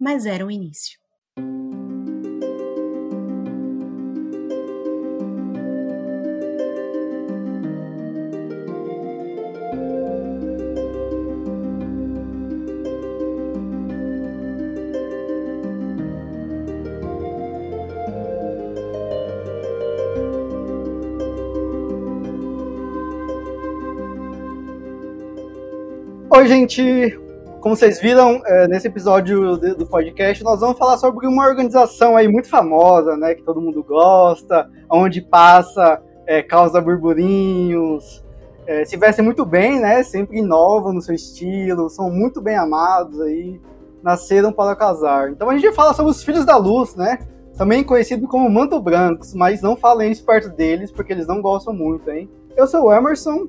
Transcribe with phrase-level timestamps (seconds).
[0.00, 0.98] mas era o início.
[26.30, 27.29] Oi, gente!
[27.60, 32.26] Como vocês viram, é, nesse episódio do podcast, nós vamos falar sobre uma organização aí
[32.26, 33.34] muito famosa, né?
[33.34, 38.24] Que todo mundo gosta, onde passa, é, causa burburinhos,
[38.66, 40.02] é, se veste muito bem, né?
[40.02, 43.60] Sempre inovam no seu estilo, são muito bem amados aí,
[44.02, 45.30] nasceram para casar.
[45.30, 47.18] Então a gente vai falar sobre os Filhos da Luz, né?
[47.58, 51.74] Também conhecido como Manto Brancos, mas não falem isso perto deles, porque eles não gostam
[51.74, 52.26] muito, hein?
[52.56, 53.48] Eu sou o Emerson,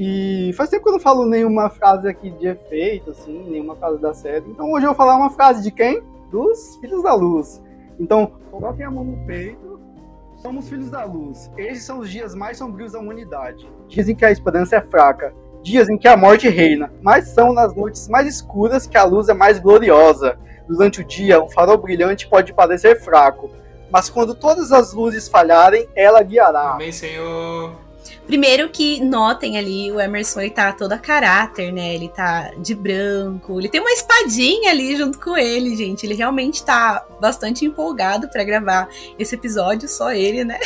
[0.00, 4.00] e faz tempo que eu não falo nenhuma frase aqui de efeito, assim, nenhuma frase
[4.00, 4.48] da série.
[4.48, 6.00] Então hoje eu vou falar uma frase de quem?
[6.30, 7.60] Dos Filhos da Luz.
[7.98, 9.80] Então, coloquem a mão no peito.
[10.36, 11.50] Somos filhos da luz.
[11.56, 13.68] Esses são os dias mais sombrios da humanidade.
[13.88, 15.34] Dizem que a esperança é fraca.
[15.64, 16.92] Dias em que a morte reina.
[17.02, 20.38] Mas são nas noites mais escuras que a luz é mais gloriosa.
[20.68, 23.50] Durante o dia, um farol brilhante pode parecer fraco.
[23.90, 26.74] Mas quando todas as luzes falharem, ela guiará.
[26.74, 27.87] Amém, Senhor.
[28.28, 31.94] Primeiro que notem ali, o Emerson ele tá todo a caráter, né?
[31.94, 36.04] Ele tá de branco, ele tem uma espadinha ali junto com ele, gente.
[36.04, 38.86] Ele realmente tá bastante empolgado para gravar
[39.18, 40.58] esse episódio, só ele, né?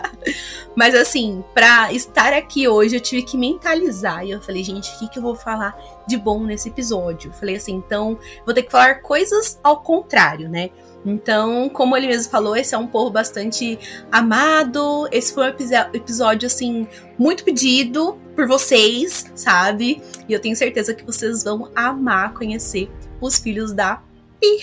[0.76, 4.22] Mas assim, para estar aqui hoje, eu tive que mentalizar.
[4.26, 5.74] E eu falei, gente, o que, que eu vou falar
[6.06, 7.32] de bom nesse episódio?
[7.32, 10.70] Falei assim, então, vou ter que falar coisas ao contrário, né?
[11.04, 13.78] Então, como ele mesmo falou, esse é um povo bastante
[14.12, 15.08] amado.
[15.10, 15.54] Esse foi um
[15.94, 16.86] episódio, assim,
[17.18, 20.02] muito pedido por vocês, sabe?
[20.28, 22.90] E eu tenho certeza que vocês vão amar conhecer
[23.20, 24.02] os filhos da
[24.38, 24.60] Pi.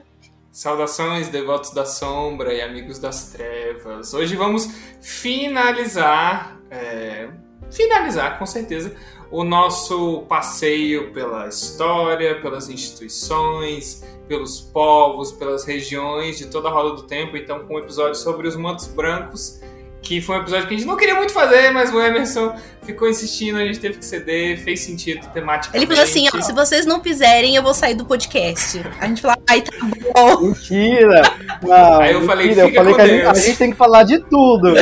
[0.50, 4.12] Saudações, devotos da sombra e amigos das trevas.
[4.12, 4.68] Hoje vamos
[5.00, 7.28] finalizar, é,
[7.70, 8.92] finalizar com certeza,
[9.30, 16.96] o nosso passeio pela história, pelas instituições, pelos povos, pelas regiões de toda a roda
[16.96, 17.36] do tempo.
[17.36, 19.60] Então, com um episódio sobre os mantos brancos,
[20.00, 23.08] que foi um episódio que a gente não queria muito fazer, mas o Emerson ficou
[23.08, 25.76] insistindo, a gente teve que ceder, fez sentido temática.
[25.76, 28.80] Ele falou assim: ó, se vocês não fizerem, eu vou sair do podcast.
[29.00, 30.40] A gente falou, ai, tá bom.
[30.48, 31.22] Mentira!
[31.60, 34.04] Não, Aí eu falei, mentira, eu falei que a gente, a gente tem que falar
[34.04, 34.74] de tudo.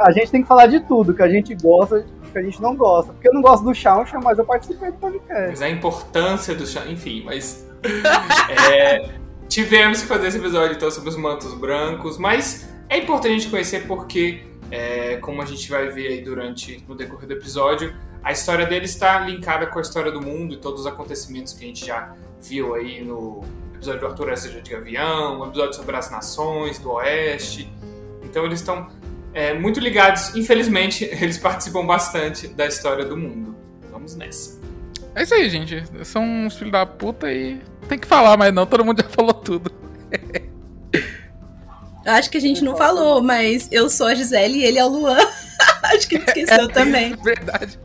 [0.00, 2.76] A gente tem que falar de tudo, que a gente gosta, que a gente não
[2.76, 3.12] gosta.
[3.12, 5.48] Porque eu não gosto do Chaucha, mas eu participei do podcast.
[5.50, 7.66] Mas a importância do chá, enfim, mas.
[8.72, 9.10] é,
[9.48, 13.50] tivemos que fazer esse episódio então sobre os mantos brancos, mas é importante a gente
[13.50, 18.32] conhecer porque, é, como a gente vai ver aí durante no decorrer do episódio, a
[18.32, 21.66] história dele está linkada com a história do mundo e todos os acontecimentos que a
[21.66, 23.42] gente já viu aí no
[23.74, 27.72] episódio do Arthur Essa de Avião, o episódio sobre as nações do Oeste.
[28.22, 28.88] Então eles estão
[29.38, 30.34] é, muito ligados.
[30.34, 33.56] Infelizmente, eles participam bastante da história do mundo.
[33.90, 34.58] Vamos nessa.
[35.14, 35.84] É isso aí, gente.
[36.04, 39.32] São uns filhos da puta e tem que falar, mas não, todo mundo já falou
[39.32, 39.72] tudo.
[42.04, 44.88] Acho que a gente não falou, mas eu sou a Gisele e ele é o
[44.88, 45.18] Luan.
[45.84, 47.14] acho que ele esqueceu é, também.
[47.22, 47.78] Verdade.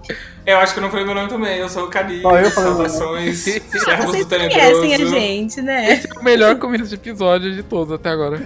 [0.46, 1.58] Eu acho que eu não falei meu nome também.
[1.58, 2.22] Eu sou o Cali.
[2.24, 4.80] Oh, eu falei Saudações, servos Vocês do Tenebroso.
[4.80, 5.94] conhecem a gente, né?
[5.94, 8.42] Esse é o melhor começo de episódio de todos até agora.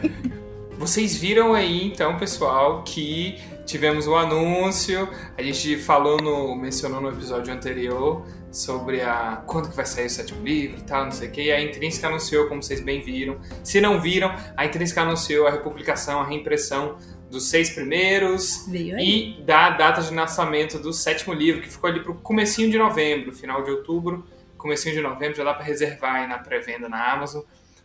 [0.77, 5.09] Vocês viram aí, então, pessoal, que tivemos o um anúncio.
[5.35, 6.55] A gente falou no.
[6.55, 11.05] mencionou no episódio anterior sobre a quando que vai sair o sétimo livro e tal,
[11.05, 11.41] não sei o que.
[11.41, 13.39] E a Intrínseca anunciou, como vocês bem viram.
[13.63, 16.95] Se não viram, a Intrínseca anunciou a republicação, a reimpressão
[17.29, 22.13] dos seis primeiros e da data de lançamento do sétimo livro, que ficou ali pro
[22.13, 24.25] comecinho de novembro, final de outubro,
[24.55, 27.41] comecinho de novembro, já dá para reservar aí na pré-venda na Amazon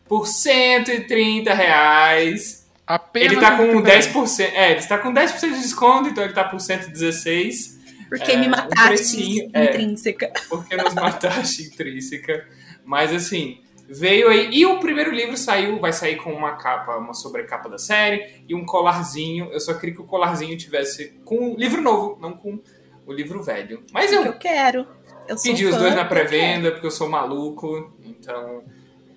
[0.06, 2.62] por 130 reais.
[2.87, 4.06] Apenas Ele tá com 130 reais.
[4.08, 8.37] 10%, é, ele está com 10% de desconto, então ele tá por 116 Porque É,
[8.37, 9.64] me um mataste precinho, é.
[9.64, 10.32] intrínseca.
[10.49, 12.46] porque nos mataste intrínseca.
[12.84, 14.50] Mas assim, veio aí.
[14.52, 18.55] E o primeiro livro saiu, vai sair com uma capa, uma sobrecapa da série e
[18.55, 19.49] um colarzinho.
[19.52, 22.61] Eu só queria que o colarzinho tivesse com o livro novo, não com
[23.06, 23.82] o livro velho.
[23.93, 24.87] Mas Que eu eu quero.
[25.28, 28.62] Eu sou pedi os fã, dois na pré-venda, porque eu sou maluco, então.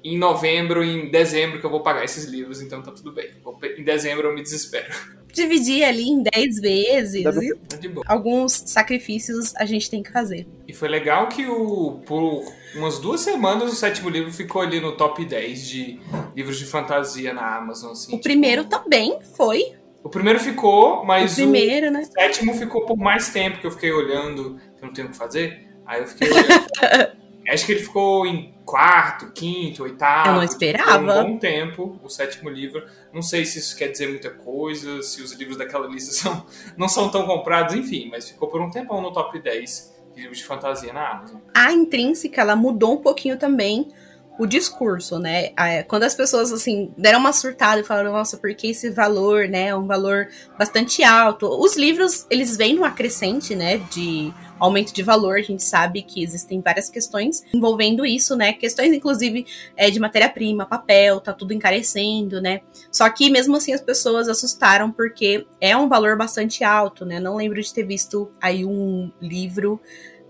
[0.06, 3.28] Em novembro, em dezembro que eu vou pagar esses livros, então tá tudo bem.
[3.76, 4.94] Em dezembro eu me desespero.
[5.34, 7.24] Dividir ali em 10 vezes.
[7.68, 8.06] Tá de boa.
[8.08, 10.48] Alguns sacrifícios a gente tem que fazer.
[10.68, 14.96] E foi legal que o por umas duas semanas o sétimo livro ficou ali no
[14.96, 16.00] top 10 de
[16.36, 17.92] livros de fantasia na Amazon.
[17.92, 18.24] Assim, o tipo...
[18.24, 19.74] primeiro também foi.
[20.04, 22.04] O primeiro ficou, mas o, primeiro, o né?
[22.04, 25.18] sétimo ficou por mais tempo que eu fiquei olhando, que eu não tenho o que
[25.18, 25.68] fazer.
[25.84, 27.16] Aí eu fiquei olhando.
[27.48, 30.30] Acho que ele ficou em quarto, quinto, oitavo.
[30.30, 31.22] Eu não esperava.
[31.22, 32.84] um bom tempo, o sétimo livro.
[33.14, 36.46] Não sei se isso quer dizer muita coisa, se os livros daquela lista são,
[36.76, 40.40] não são tão comprados, enfim, mas ficou por um tempão no top 10 de livros
[40.40, 41.42] de fantasia na Amazon.
[41.54, 43.90] A intrínseca, ela mudou um pouquinho também
[44.38, 45.54] o discurso, né?
[45.88, 49.68] Quando as pessoas, assim, deram uma surtada e falaram, nossa, por que esse valor, né?
[49.68, 50.28] É um valor
[50.58, 51.48] bastante alto.
[51.48, 53.78] Os livros, eles vêm numa crescente, né?
[53.92, 55.38] De aumento de valor.
[55.38, 58.54] A gente sabe que existem várias questões envolvendo isso, né?
[58.54, 62.62] Questões, inclusive, é, de matéria-prima, papel, tá tudo encarecendo, né?
[62.92, 67.20] Só que, mesmo assim, as pessoas assustaram porque é um valor bastante alto, né?
[67.20, 69.80] Não lembro de ter visto aí um livro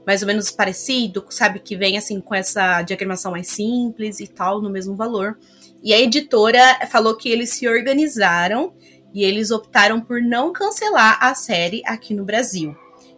[0.06, 1.60] mais ou menos parecido, sabe?
[1.60, 5.38] Que vem assim com essa diagramação mais simples e tal, no mesmo valor.
[5.84, 8.74] E a editora falou que eles se organizaram
[9.14, 12.76] e eles optaram por não cancelar a série aqui no Brasil.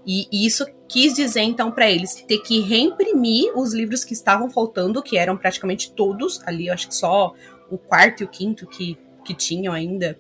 [0.08, 5.04] E isso quis dizer então para eles ter que reimprimir os livros que estavam faltando,
[5.04, 7.36] que eram praticamente todos ali, eu acho que só
[7.70, 10.18] o quarto e o quinto que, que tinham ainda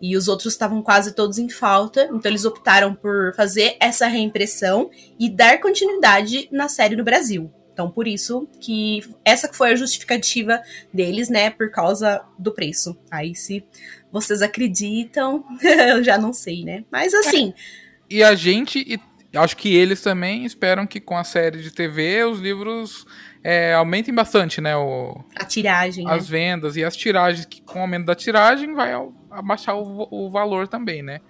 [0.00, 4.90] e os outros estavam quase todos em falta, então eles optaram por fazer essa reimpressão
[5.18, 7.50] e dar continuidade na série no Brasil.
[7.72, 10.60] Então, por isso que essa foi a justificativa
[10.92, 12.96] deles, né, por causa do preço.
[13.08, 13.64] Aí, se
[14.10, 16.84] vocês acreditam, eu já não sei, né?
[16.90, 17.54] Mas assim.
[18.10, 18.98] E a gente, e
[19.34, 23.06] acho que eles também esperam que com a série de TV os livros
[23.42, 24.76] é, aumentem bastante, né?
[24.76, 26.08] O, a tiragem.
[26.08, 26.38] As né?
[26.38, 28.92] vendas e as tiragens, que com o aumento da tiragem vai
[29.30, 31.20] abaixar o, o valor também, né?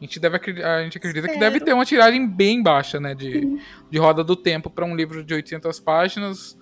[0.00, 1.32] A gente, deve, a gente acredita Espero.
[1.32, 3.14] que deve ter uma tiragem bem baixa, né?
[3.14, 3.58] De,
[3.90, 6.58] de roda do tempo para um livro de 800 páginas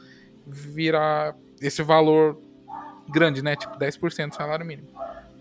[0.47, 2.39] virar esse valor
[3.09, 3.57] grande, né?
[3.57, 4.89] Tipo 10% do salário mínimo.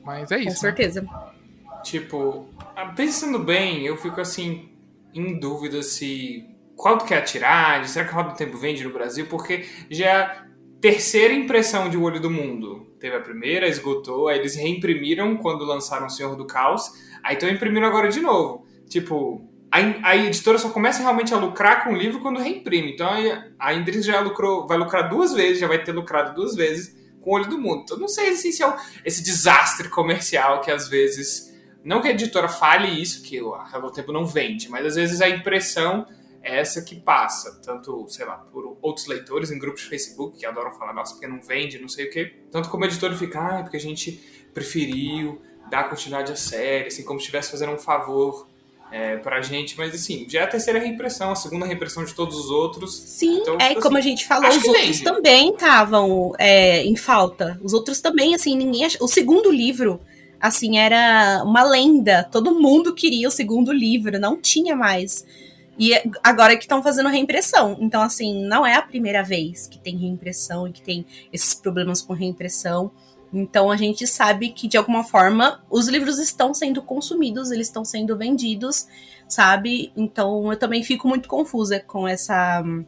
[0.03, 0.45] Mas é isso.
[0.45, 0.55] Com né?
[0.55, 1.01] certeza.
[1.01, 1.09] Né?
[1.83, 2.47] Tipo,
[2.95, 4.70] pensando bem, eu fico assim,
[5.13, 7.25] em dúvida se quanto que é a
[7.85, 9.27] será que a Roda do Tempo vende no Brasil?
[9.27, 10.45] Porque já é a
[10.81, 12.87] terceira impressão de O Olho do Mundo.
[12.99, 16.91] Teve a primeira, esgotou, aí eles reimprimiram quando lançaram O Senhor do Caos,
[17.23, 18.65] aí estão imprimindo agora de novo.
[18.89, 19.77] Tipo, a,
[20.09, 22.93] a, editora só começa realmente a lucrar com o livro quando reimprime.
[22.93, 23.09] Então
[23.59, 27.29] a Indris já lucrou, vai lucrar duas vezes, já vai ter lucrado duas vezes com
[27.29, 27.83] o Olho do Mundo.
[27.83, 28.75] Então não sei assim, se é
[29.05, 31.50] esse desastre comercial que às vezes...
[31.83, 34.95] Não que a editora fale isso, que a Roda do Tempo não vende, mas às
[34.95, 36.05] vezes a impressão
[36.43, 40.45] é essa que passa, tanto, sei lá, por outros leitores em grupos de Facebook que
[40.45, 43.63] adoram falar, nossa, porque não vende, não sei o quê, tanto como editor fica, ah,
[43.63, 44.19] porque a gente
[44.53, 48.47] preferiu dar continuidade à série, assim, como se estivesse fazendo um favor
[48.91, 52.37] é, pra gente, mas assim, já é a terceira reimpressão, a segunda reimpressão de todos
[52.37, 52.93] os outros.
[52.93, 57.57] Sim, então, é assim, como a gente falou, os outros também estavam é, em falta.
[57.63, 58.85] Os outros também, assim, ninguém.
[58.85, 58.97] Ach...
[58.99, 60.01] O segundo livro,
[60.41, 62.23] assim, era uma lenda.
[62.23, 65.25] Todo mundo queria o segundo livro, não tinha mais.
[65.77, 65.93] E
[66.23, 67.77] agora que estão fazendo reimpressão.
[67.79, 72.01] Então, assim, não é a primeira vez que tem reimpressão e que tem esses problemas
[72.01, 72.91] com reimpressão.
[73.33, 77.85] Então a gente sabe que de alguma forma os livros estão sendo consumidos, eles estão
[77.85, 78.87] sendo vendidos,
[79.27, 79.91] sabe?
[79.95, 82.83] Então eu também fico muito confusa com essa hum,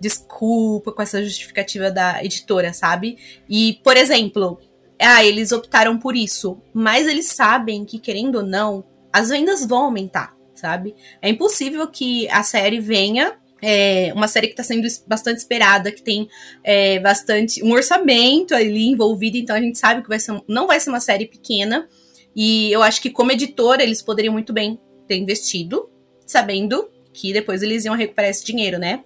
[0.00, 3.18] desculpa, com essa justificativa da editora, sabe?
[3.48, 4.58] E, por exemplo,
[5.00, 9.84] ah, eles optaram por isso, mas eles sabem que querendo ou não, as vendas vão
[9.84, 10.94] aumentar sabe?
[11.22, 16.02] É impossível que a série venha é uma série que está sendo bastante esperada, que
[16.02, 16.28] tem
[16.64, 20.80] é, bastante um orçamento ali envolvido, então a gente sabe que vai ser, não vai
[20.80, 21.86] ser uma série pequena.
[22.34, 25.90] E eu acho que como editora eles poderiam muito bem ter investido,
[26.24, 29.04] sabendo que depois eles iam recuperar esse dinheiro, né?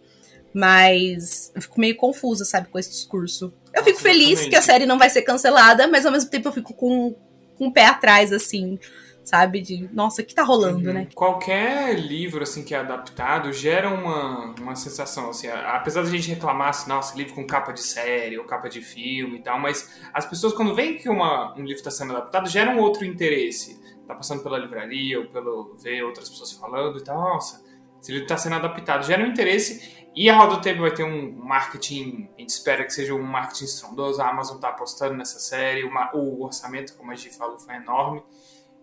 [0.53, 3.53] Mas eu fico meio confusa, sabe, com esse discurso.
[3.75, 6.53] Eu fico feliz que a série não vai ser cancelada, mas ao mesmo tempo eu
[6.53, 7.15] fico com,
[7.59, 8.79] com o pé atrás, assim
[9.25, 9.61] sabe?
[9.61, 10.95] De, nossa, o que tá rolando, uhum.
[10.95, 11.09] né?
[11.15, 16.69] Qualquer livro, assim, que é adaptado gera uma, uma sensação, assim, apesar da gente reclamar,
[16.69, 20.27] assim, nossa, livro com capa de série ou capa de filme e tal, mas as
[20.27, 23.83] pessoas, quando veem que uma, um livro está sendo adaptado, geram outro interesse.
[24.07, 27.65] Tá passando pela livraria ou pelo ver outras pessoas falando e tal, nossa,
[28.01, 31.03] esse livro está sendo adaptado, gera um interesse e a Roda do Tempo vai ter
[31.03, 35.41] um marketing, a gente espera que seja um marketing estrondoso, a Amazon tá apostando nessa
[35.41, 38.23] série, uma, o orçamento, como a gente falou, foi enorme.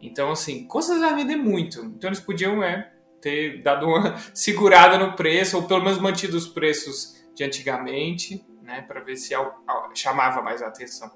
[0.01, 1.85] Então, assim, certeza vai vender muito.
[1.85, 6.47] Então eles podiam é, ter dado uma segurada no preço, ou pelo menos mantido os
[6.47, 9.33] preços de antigamente, né, para ver se
[9.93, 11.11] chamava mais a atenção.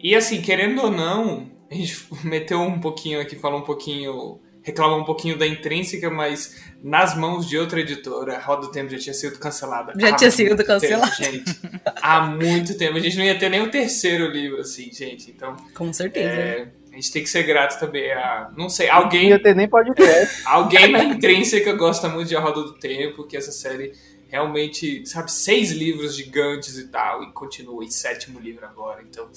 [0.00, 4.98] E assim, querendo ou não, a gente meteu um pouquinho aqui, falou um pouquinho, reclamou
[4.98, 8.98] um pouquinho da intrínseca, mas nas mãos de outra editora, a Roda do Tempo já
[8.98, 9.92] tinha sido cancelada.
[9.96, 11.14] Já tinha sido cancelada.
[11.14, 11.44] gente,
[12.02, 12.96] há muito tempo.
[12.96, 15.30] A gente não ia ter nem o terceiro livro, assim, gente.
[15.30, 15.56] Então.
[15.72, 16.28] Com certeza.
[16.28, 18.50] É, a gente tem que ser grato também a.
[18.56, 19.30] Não sei, alguém.
[19.30, 20.42] Não ia ter nem podcast.
[20.44, 23.92] alguém na intrínseca gosta muito de A Roda do Tempo, que essa série
[24.28, 29.02] realmente, sabe, seis livros gigantes e tal, e continua em sétimo livro agora.
[29.08, 29.28] Então,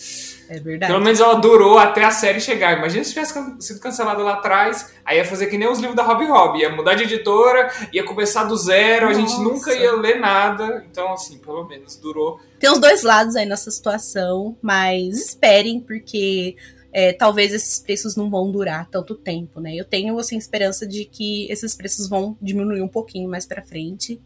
[0.50, 0.92] é verdade.
[0.92, 2.78] Pelo menos ela durou até a série chegar.
[2.78, 6.04] Imagina se tivesse sido cancelada lá atrás, aí ia fazer que nem os livros da
[6.04, 9.18] Rob Rob, ia mudar de editora, ia começar do zero, Nossa.
[9.18, 10.86] a gente nunca ia ler nada.
[10.90, 12.40] Então, assim, pelo menos durou.
[12.60, 16.56] Tem os dois lados aí nessa situação, mas esperem, porque
[16.92, 19.76] é, talvez esses preços não vão durar tanto tempo, né?
[19.76, 24.20] Eu tenho, assim, esperança de que esses preços vão diminuir um pouquinho mais para frente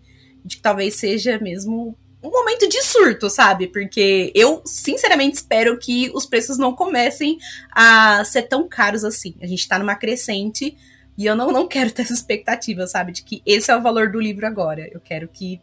[0.44, 3.68] de que talvez seja mesmo um momento de surto, sabe?
[3.68, 7.38] Porque eu, sinceramente, espero que os preços não comecem
[7.72, 9.36] a ser tão caros assim.
[9.42, 10.78] A gente tá numa crescente
[11.18, 13.12] e eu não, não quero ter essa expectativa, sabe?
[13.12, 14.90] De que esse é o valor do livro agora.
[14.92, 15.60] Eu quero que,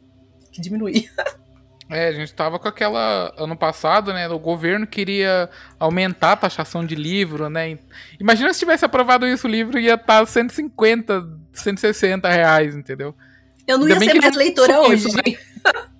[0.52, 1.08] que diminui.
[1.92, 3.34] É, a gente tava com aquela.
[3.36, 4.28] Ano passado, né?
[4.28, 7.76] O governo queria aumentar a taxação de livro, né?
[8.20, 13.12] Imagina se tivesse aprovado isso, o livro ia estar tá 150, 160 reais, entendeu?
[13.70, 15.06] Eu não Ainda ia ser mais leitora hoje.
[15.06, 15.22] Isso, né?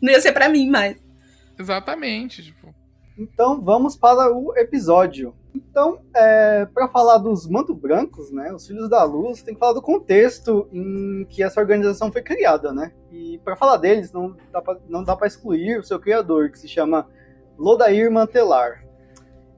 [0.00, 0.96] não ia ser para mim mais.
[1.58, 2.42] Exatamente.
[2.44, 2.74] Tipo.
[3.18, 5.34] Então vamos para o episódio.
[5.54, 9.72] Então, é, para falar dos Manto Brancos, né, os Filhos da Luz, tem que falar
[9.72, 12.92] do contexto em que essa organização foi criada, né?
[13.10, 16.58] E para falar deles, não dá pra, não dá para excluir o seu criador, que
[16.58, 17.08] se chama
[17.58, 18.84] Lodair Mantelar.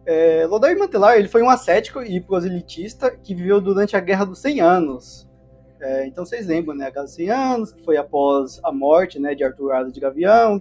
[0.07, 4.39] É, Lodair Mantelar ele foi um ascético e proselitista que viveu durante a Guerra dos
[4.41, 5.30] 100 Anos,
[5.81, 6.87] é, então vocês lembram, né?
[6.87, 9.99] A Guerra dos 100 Anos, que foi após a morte né, de Arthur Asa de
[9.99, 10.61] Gavião,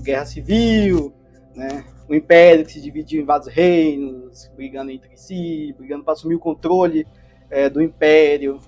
[0.00, 1.12] Guerra Civil,
[1.54, 1.84] né?
[2.08, 6.40] O Império que se dividiu em vários reinos, brigando entre si, brigando para assumir o
[6.40, 7.06] controle
[7.48, 8.60] é, do Império,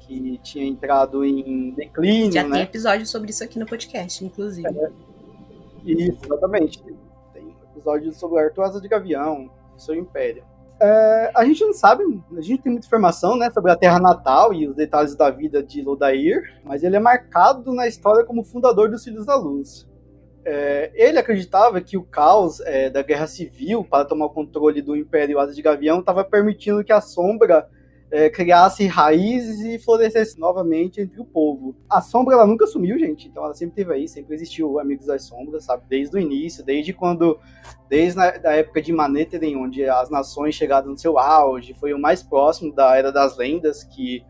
[0.00, 2.32] que tinha entrado em declínio.
[2.32, 2.56] Já né?
[2.56, 4.66] tem episódio sobre isso aqui no podcast, inclusive.
[4.66, 4.90] É,
[5.84, 6.82] isso, exatamente.
[7.32, 10.44] Tem episódio sobre Arthur Asa de Gavião, seu Império.
[10.84, 12.02] É, a gente não sabe,
[12.36, 15.62] a gente tem muita informação né, sobre a terra natal e os detalhes da vida
[15.62, 19.88] de Lodair, mas ele é marcado na história como fundador dos Filhos da Luz.
[20.44, 24.96] É, ele acreditava que o caos é, da guerra civil para tomar o controle do
[24.96, 27.68] Império Asa de Gavião estava permitindo que a sombra
[28.12, 31.74] é, criasse raízes e florescesse novamente entre o povo.
[31.88, 35.24] A sombra ela nunca sumiu, gente, então ela sempre teve aí, sempre existiu Amigos das
[35.24, 35.84] Sombras, sabe?
[35.88, 37.40] Desde o início, desde quando,
[37.88, 41.98] desde a da época de Manetheren, onde as nações chegaram no seu auge, foi o
[41.98, 44.22] mais próximo da Era das Lendas que,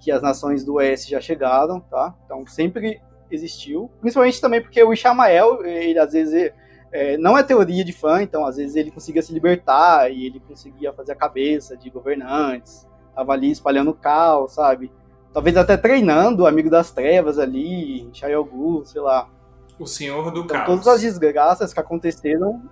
[0.00, 2.12] que as nações do Oeste já chegaram, tá?
[2.24, 6.52] Então sempre existiu, principalmente também porque o Ishamael, ele às vezes
[6.90, 10.40] é, não é teoria de fã, então às vezes ele conseguia se libertar e ele
[10.40, 12.87] conseguia fazer a cabeça de governantes,
[13.18, 14.92] tava ali espalhando caos, sabe?
[15.32, 18.08] Talvez até treinando o Amigo das Trevas ali,
[18.48, 19.28] Gu, sei lá.
[19.76, 20.66] O Senhor do então, Caos.
[20.66, 22.62] Todas as desgraças que aconteceram.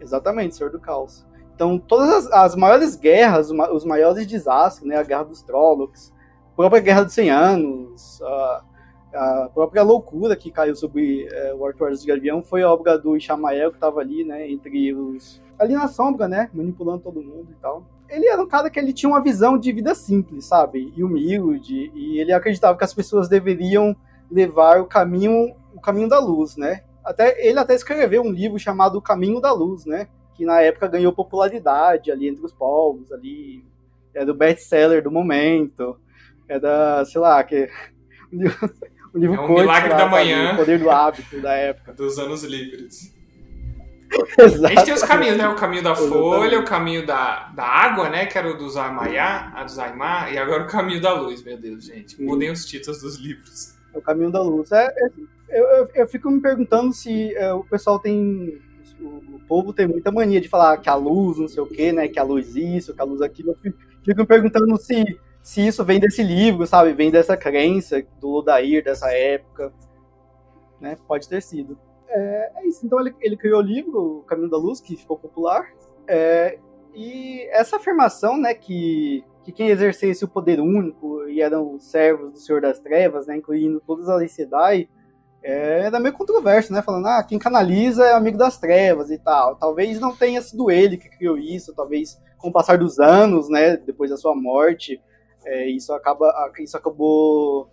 [0.00, 1.24] Exatamente, Senhor do Caos.
[1.54, 4.96] Então, todas as, as maiores guerras, os maiores desastres, né?
[4.96, 6.12] A Guerra dos Trollocs,
[6.52, 8.64] a própria Guerra dos 100 Anos, a,
[9.14, 13.16] a própria loucura que caiu sobre é, o Arthur de Gavião foi a obra do
[13.16, 14.50] Ishamael, que estava ali, né?
[14.50, 15.40] Entre os.
[15.56, 16.50] Ali na sombra, né?
[16.52, 19.72] Manipulando todo mundo e tal ele era um cara que ele tinha uma visão de
[19.72, 20.92] vida simples, sabe?
[20.96, 23.96] E humilde, e ele acreditava que as pessoas deveriam
[24.30, 26.82] levar o caminho, o caminho da luz, né?
[27.04, 30.08] Até ele até escreveu um livro chamado O Caminho da Luz, né?
[30.34, 33.64] Que na época ganhou popularidade ali entre os povos, ali
[34.14, 35.98] era o best-seller do momento,
[36.48, 37.68] era, sei lá, que
[39.14, 42.18] o livro é um milagre lá, da manhã, o poder do hábito da época, dos
[42.18, 43.14] anos livres.
[44.38, 45.48] A gente tem os caminhos, né?
[45.48, 48.26] O caminho da folha, o caminho da, da água, né?
[48.26, 51.56] Que era o dos Aimaiá, a dos Aimá, e agora o caminho da luz, meu
[51.56, 52.20] Deus, gente.
[52.20, 53.76] Mudem os títulos dos livros.
[53.94, 54.70] O caminho da luz.
[54.72, 55.10] É, é
[55.48, 58.60] eu, eu, eu, fico me perguntando se é, o pessoal tem.
[59.00, 61.92] O, o, povo tem muita mania de falar que a luz, não sei o quê,
[61.92, 62.08] né?
[62.08, 63.50] Que a luz isso, que a luz aquilo.
[63.50, 66.92] Eu fico, fico me perguntando se, se isso vem desse livro, sabe?
[66.92, 69.72] Vem dessa crença do Ludair, dessa época.
[70.80, 70.96] Né?
[71.06, 71.78] Pode ter sido.
[72.10, 72.84] É, é isso.
[72.84, 75.70] Então ele, ele, criou o livro, O Caminho da Luz, que ficou popular.
[76.06, 76.58] É,
[76.94, 82.32] e essa afirmação, né, que, que quem exercesse o poder único e eram os servos
[82.32, 84.88] do Senhor das Trevas, né, incluindo todas as Sedai,
[85.42, 89.56] é, era meio controverso, né, falando, ah, quem canaliza é amigo das trevas e tal.
[89.56, 93.76] Talvez não tenha sido ele que criou isso, talvez com o passar dos anos, né,
[93.76, 95.00] depois da sua morte,
[95.44, 97.68] é, isso, acaba, isso acabou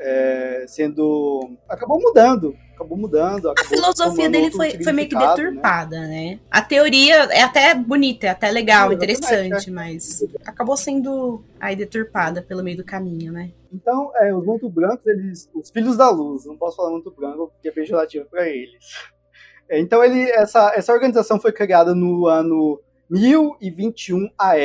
[0.00, 1.56] é, sendo.
[1.68, 2.56] acabou mudando.
[2.74, 3.50] Acabou mudando.
[3.50, 5.34] Acabou a filosofia dele foi, foi meio que né?
[5.34, 6.08] deturpada, né?
[6.08, 6.40] né?
[6.50, 9.72] A teoria é até bonita, é até legal, interessante, é.
[9.72, 13.50] mas acabou sendo aí deturpada pelo meio do caminho, né?
[13.72, 15.48] Então, é, os Manto Brancos, eles.
[15.54, 18.84] Os filhos da luz, não posso falar Manto Branco porque é pejorativo para eles.
[19.68, 22.80] É, então, ele, essa, essa organização foi criada no ano
[23.10, 24.56] 1021 AL,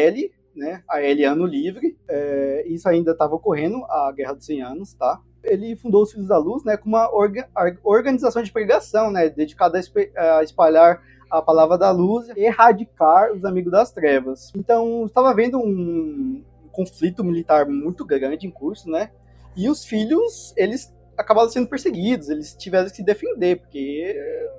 [0.55, 0.83] né?
[0.87, 1.97] AL Ano Livre.
[2.07, 5.19] É, isso ainda estava ocorrendo, a Guerra dos 100 Anos, tá?
[5.43, 7.47] Ele fundou os Filhos da Luz, né, com uma orga,
[7.83, 9.79] organização de pregação, né, dedicada
[10.15, 14.51] a espalhar a palavra da luz e erradicar os amigos das trevas.
[14.55, 19.11] Então, estava havendo um conflito militar muito grande em curso, né?
[19.55, 24.15] E os filhos, eles acabaram sendo perseguidos, eles tiveram que se defender, porque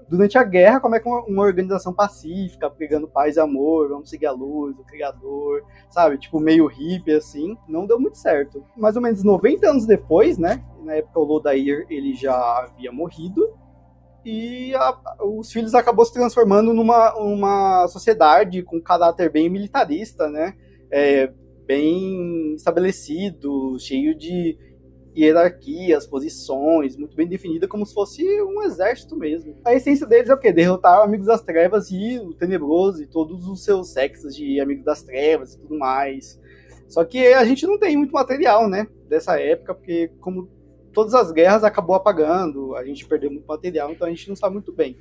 [0.08, 4.08] durante a guerra, como é que uma, uma, organização pacífica, pregando paz e amor, vamos
[4.08, 6.18] seguir a luz, o Criador, sabe?
[6.18, 8.64] Tipo, meio hippie, assim, não deu muito certo.
[8.76, 10.64] Mais ou menos 90 anos depois, né?
[10.82, 13.46] Na época o Lodair, ele já havia morrido,
[14.25, 20.54] e a, os filhos acabou se transformando numa uma sociedade com caráter bem militarista, né?
[20.90, 21.32] É,
[21.64, 24.58] bem estabelecido, cheio de
[25.16, 29.56] hierarquias, posições, muito bem definida, como se fosse um exército mesmo.
[29.64, 30.52] A essência deles é o quê?
[30.52, 35.02] Derrotar Amigos das Trevas e o Tenebroso e todos os seus sexos de Amigos das
[35.02, 36.38] Trevas e tudo mais.
[36.87, 40.49] Só que a gente não tem muito material, né, dessa época, porque como
[40.92, 44.54] todas as guerras acabou apagando, a gente perdeu muito material, então a gente não sabe
[44.54, 44.96] muito bem.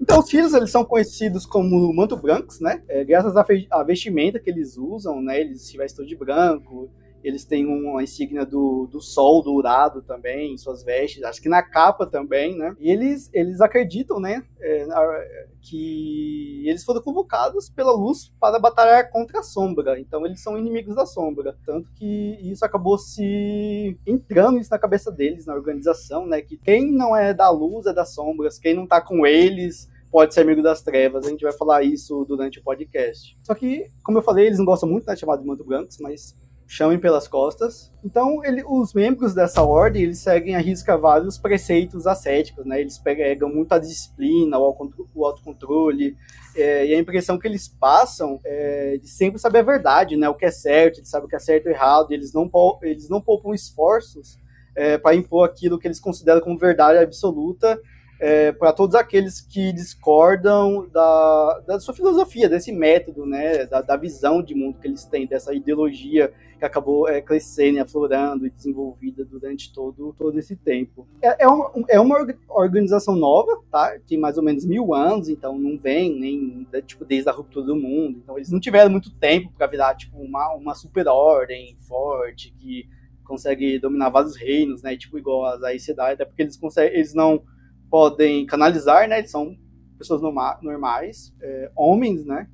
[0.00, 2.82] Então os filhos eles são conhecidos como manto brancos, né?
[2.88, 5.40] É, graças à vestimenta que eles usam, né?
[5.40, 6.90] Eles se vestem de branco,
[7.22, 11.62] eles têm uma insígnia do, do sol dourado também em suas vestes, acho que na
[11.62, 12.74] capa também, né?
[12.80, 19.40] E eles, eles acreditam, né, é, que eles foram convocados pela luz para batalhar contra
[19.40, 19.98] a sombra.
[19.98, 21.56] Então eles são inimigos da sombra.
[21.64, 26.42] Tanto que isso acabou se entrando isso na cabeça deles, na organização, né?
[26.42, 30.34] Que quem não é da luz é das sombras, quem não tá com eles pode
[30.34, 31.26] ser amigo das trevas.
[31.26, 33.36] A gente vai falar isso durante o podcast.
[33.42, 35.96] Só que, como eu falei, eles não gostam muito da né, chamada de manto brancos,
[35.98, 36.36] mas
[36.72, 37.92] chamem pelas costas.
[38.02, 42.80] Então, ele, os membros dessa ordem, eles seguem a risca vários preceitos ascéticos, né?
[42.80, 46.16] Eles pegam muita disciplina, o autocontrole,
[46.56, 50.30] é, e a impressão que eles passam é de sempre saber a verdade, né?
[50.30, 52.50] O que é certo, eles sabem o que é certo e errado, e eles não,
[52.82, 54.38] eles não poupam esforços
[54.74, 57.78] é, para impor aquilo que eles consideram como verdade absoluta
[58.22, 63.96] é, para todos aqueles que discordam da, da sua filosofia, desse método, né, da, da,
[63.96, 69.24] visão de mundo que eles têm, dessa ideologia que acabou é, crescendo, aflorando e desenvolvida
[69.24, 71.04] durante todo, todo esse tempo.
[71.20, 73.98] É, é, uma, é uma organização nova, tá?
[74.06, 77.74] Tem mais ou menos mil anos, então não vem nem tipo, desde a ruptura do
[77.74, 78.20] mundo.
[78.22, 82.88] Então eles não tiveram muito tempo para virar tipo, uma, uma super ordem forte que
[83.24, 84.96] consegue dominar vários reinos, né?
[84.96, 87.42] Tipo, igual as Aes Sedai, até porque eles, conseguem, eles não
[87.92, 89.18] podem canalizar, né?
[89.18, 89.54] Eles são
[89.98, 92.48] pessoas normais, é, homens, né?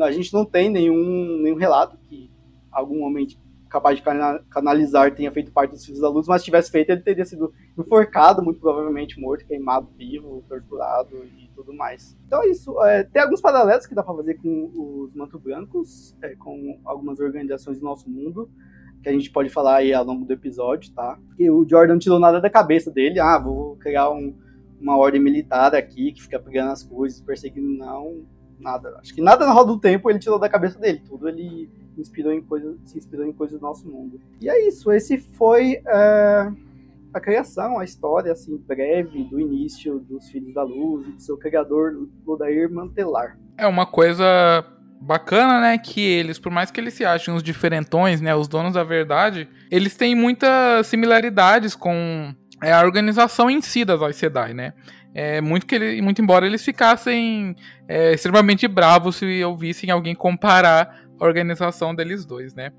[0.00, 2.30] A gente não tem nenhum, nenhum relato que
[2.70, 3.26] algum homem
[3.68, 4.04] capaz de
[4.48, 7.52] canalizar tenha feito parte dos Filhos da Luz, mas se tivesse feito, ele teria sido
[7.76, 12.16] enforcado, muito provavelmente morto, queimado vivo, torturado e tudo mais.
[12.26, 12.80] Então é isso.
[12.84, 17.18] É, tem alguns paralelos que dá para fazer com os Manto Brancos, é, com algumas
[17.18, 18.48] organizações do nosso mundo
[19.02, 21.18] que a gente pode falar aí ao longo do episódio, tá?
[21.26, 24.34] Porque o Jordan não tirou nada da cabeça dele, ah, vou criar um,
[24.80, 28.22] uma ordem militar aqui que fica pegando as coisas, perseguindo, não,
[28.58, 28.96] nada.
[29.00, 32.32] Acho que nada na roda do tempo ele tirou da cabeça dele, tudo ele inspirou
[32.32, 34.20] em coisas, se inspirou em coisas do nosso mundo.
[34.40, 36.52] E é isso, esse foi é,
[37.12, 41.36] a criação, a história, assim, breve do início dos Filhos da Luz e do seu
[41.36, 43.38] criador, Lodair Mantelar.
[43.58, 44.64] É uma coisa
[45.02, 48.74] bacana, né, que eles, por mais que eles se achem os diferentões, né, os donos
[48.74, 54.54] da verdade, eles têm muitas similaridades com é, a organização em si das Aes Sedai,
[54.54, 54.72] né.
[55.14, 57.54] É, muito, que ele, muito embora eles ficassem
[57.86, 62.70] é, extremamente bravos se ouvissem alguém comparar a organização deles dois, né.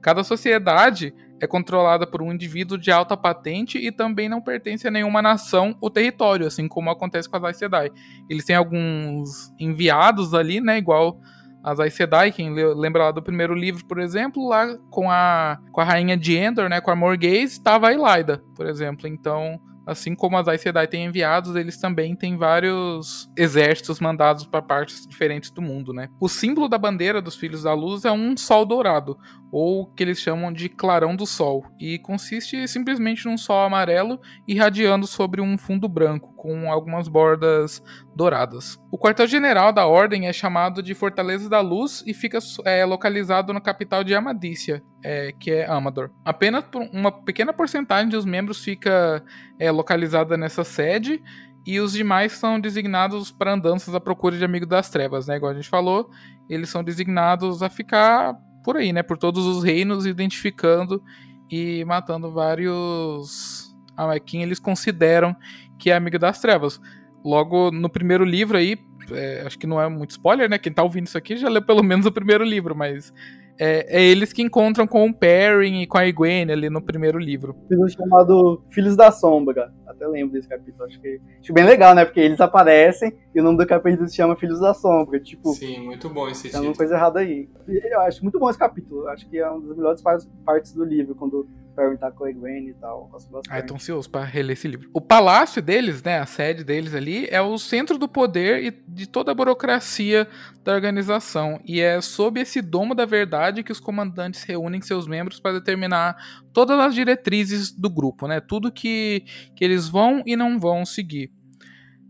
[0.00, 4.90] Cada sociedade é controlada por um indivíduo de alta patente e também não pertence a
[4.90, 7.90] nenhuma nação ou território, assim como acontece com as Aes Sedai.
[8.30, 11.20] Eles têm alguns enviados ali, né, igual
[11.66, 15.80] as Aes Sedai, quem lembra lá do primeiro livro, por exemplo, lá com a, com
[15.80, 19.08] a rainha de Endor, né, com a Morghese, estava a Elaida, por exemplo.
[19.08, 24.62] Então, assim como as Aes Sedai têm enviados, eles também têm vários exércitos mandados para
[24.62, 26.08] partes diferentes do mundo, né?
[26.20, 29.18] O símbolo da bandeira dos Filhos da Luz é um sol dourado,
[29.50, 35.06] ou que eles chamam de clarão do sol, e consiste simplesmente num sol amarelo irradiando
[35.06, 37.82] sobre um fundo branco, com algumas bordas
[38.16, 38.80] douradas.
[38.90, 43.60] O quartel-general da Ordem é chamado de Fortaleza da Luz e fica é, localizado na
[43.60, 46.10] capital de Amadícia, é, que é Amador.
[46.24, 49.22] Apenas uma pequena porcentagem dos membros fica
[49.58, 51.22] é, localizada nessa sede
[51.66, 55.36] e os demais são designados para andanças à procura de Amigo das Trevas, né?
[55.36, 56.08] Igual a gente falou,
[56.48, 59.02] eles são designados a ficar por aí, né?
[59.02, 61.02] Por todos os reinos, identificando
[61.50, 65.36] e matando vários a quem eles consideram
[65.78, 66.80] que é amigo das trevas.
[67.26, 68.78] Logo no primeiro livro aí,
[69.10, 70.58] é, acho que não é muito spoiler, né?
[70.58, 73.12] Quem tá ouvindo isso aqui já leu pelo menos o primeiro livro, mas
[73.58, 77.18] é, é, eles que encontram com o Perrin e com a Egwene ali no primeiro
[77.18, 77.52] livro.
[77.54, 79.74] Capítulo chamado Filhos da Sombra.
[79.88, 80.84] Até lembro desse capítulo.
[80.84, 82.04] Acho que acho bem legal, né?
[82.04, 85.18] Porque eles aparecem e o nome do capítulo se chama Filhos da Sombra.
[85.18, 87.48] Tipo, Sim, muito bom esse Tem uma coisa errada aí.
[87.66, 89.08] Eu acho muito bom esse capítulo.
[89.08, 90.02] Acho que é uma das melhores
[90.44, 93.10] partes do livro, quando perguntar com a Gwen e tal.
[93.48, 94.88] Ah, tô ansioso pra reler esse livro.
[94.94, 99.06] O palácio deles, né, a sede deles ali, é o centro do poder e de
[99.06, 100.26] toda a burocracia
[100.64, 101.60] da organização.
[101.64, 106.16] E é sob esse domo da verdade que os comandantes reúnem seus membros para determinar
[106.52, 108.40] todas as diretrizes do grupo, né?
[108.40, 111.30] Tudo que, que eles vão e não vão seguir.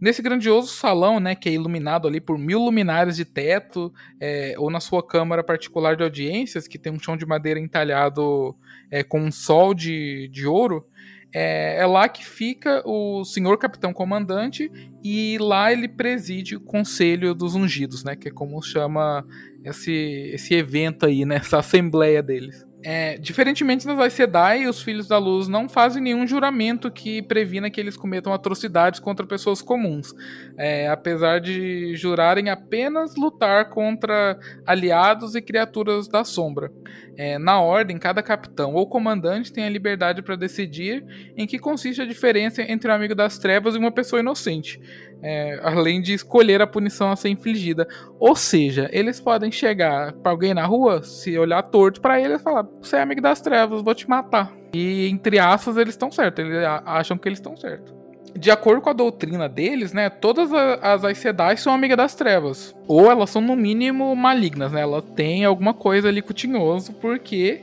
[0.01, 4.71] Nesse grandioso salão, né, que é iluminado ali por mil luminares de teto, é, ou
[4.71, 8.55] na sua câmara particular de audiências, que tem um chão de madeira entalhado
[8.91, 10.87] é, com um sol de, de ouro,
[11.33, 14.71] é, é, lá que fica o senhor capitão comandante
[15.03, 19.27] e lá ele preside o conselho dos ungidos, né, que é como chama
[19.65, 22.66] esse, esse evento aí, né, essa assembleia deles.
[22.89, 27.69] É, diferentemente das Aes Sedai, os Filhos da Luz não fazem nenhum juramento que previna
[27.69, 30.15] que eles cometam atrocidades contra pessoas comuns,
[30.57, 36.71] é, apesar de jurarem apenas lutar contra aliados e criaturas da sombra.
[37.17, 41.05] É, na ordem, cada capitão ou comandante tem a liberdade para decidir
[41.37, 44.79] em que consiste a diferença entre um amigo das trevas e uma pessoa inocente
[45.23, 47.87] é, além de escolher a punição a ser infligida.
[48.19, 52.39] Ou seja, eles podem chegar para alguém na rua, se olhar torto para ele e
[52.39, 54.53] falar: Você é amigo das trevas, vou te matar.
[54.75, 57.96] E entre aspas, eles estão certos, eles acham que eles estão certos.
[58.39, 62.75] De acordo com a doutrina deles, né, todas as Aes Sedai são amigas das trevas.
[62.87, 64.83] Ou elas são, no mínimo, malignas, né?
[64.83, 67.63] Elas têm alguma coisa ali cutinhoso, porque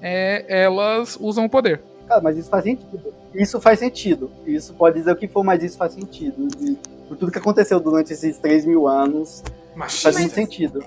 [0.00, 1.80] é, elas usam o poder.
[2.06, 3.14] Cara, mas isso faz sentido.
[3.34, 4.30] Isso faz sentido.
[4.46, 6.48] Isso pode dizer o que for, mas isso faz sentido
[7.12, 9.42] por tudo que aconteceu durante esses 3 mil anos,
[9.76, 10.82] mas, faz muito sentido.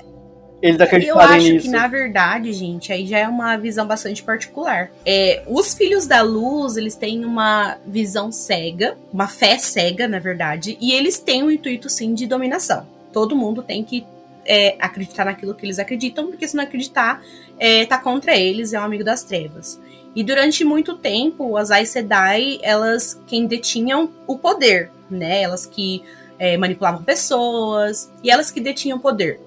[0.65, 1.65] Eles acreditarem Eu acho nisso.
[1.65, 4.89] que, na verdade, gente, aí já é uma visão bastante particular.
[5.05, 10.75] É, os filhos da luz, eles têm uma visão cega, uma fé cega, na verdade,
[10.81, 12.87] e eles têm o intuito, sim, de dominação.
[13.13, 14.07] Todo mundo tem que
[14.43, 17.21] é, acreditar naquilo que eles acreditam, porque se não acreditar,
[17.59, 19.79] é, tá contra eles, é um amigo das trevas.
[20.15, 25.43] E durante muito tempo, as Aes Sedai, elas quem detinham o poder, né?
[25.43, 26.01] Elas que
[26.39, 29.39] é, manipulavam pessoas e elas que detinham poder.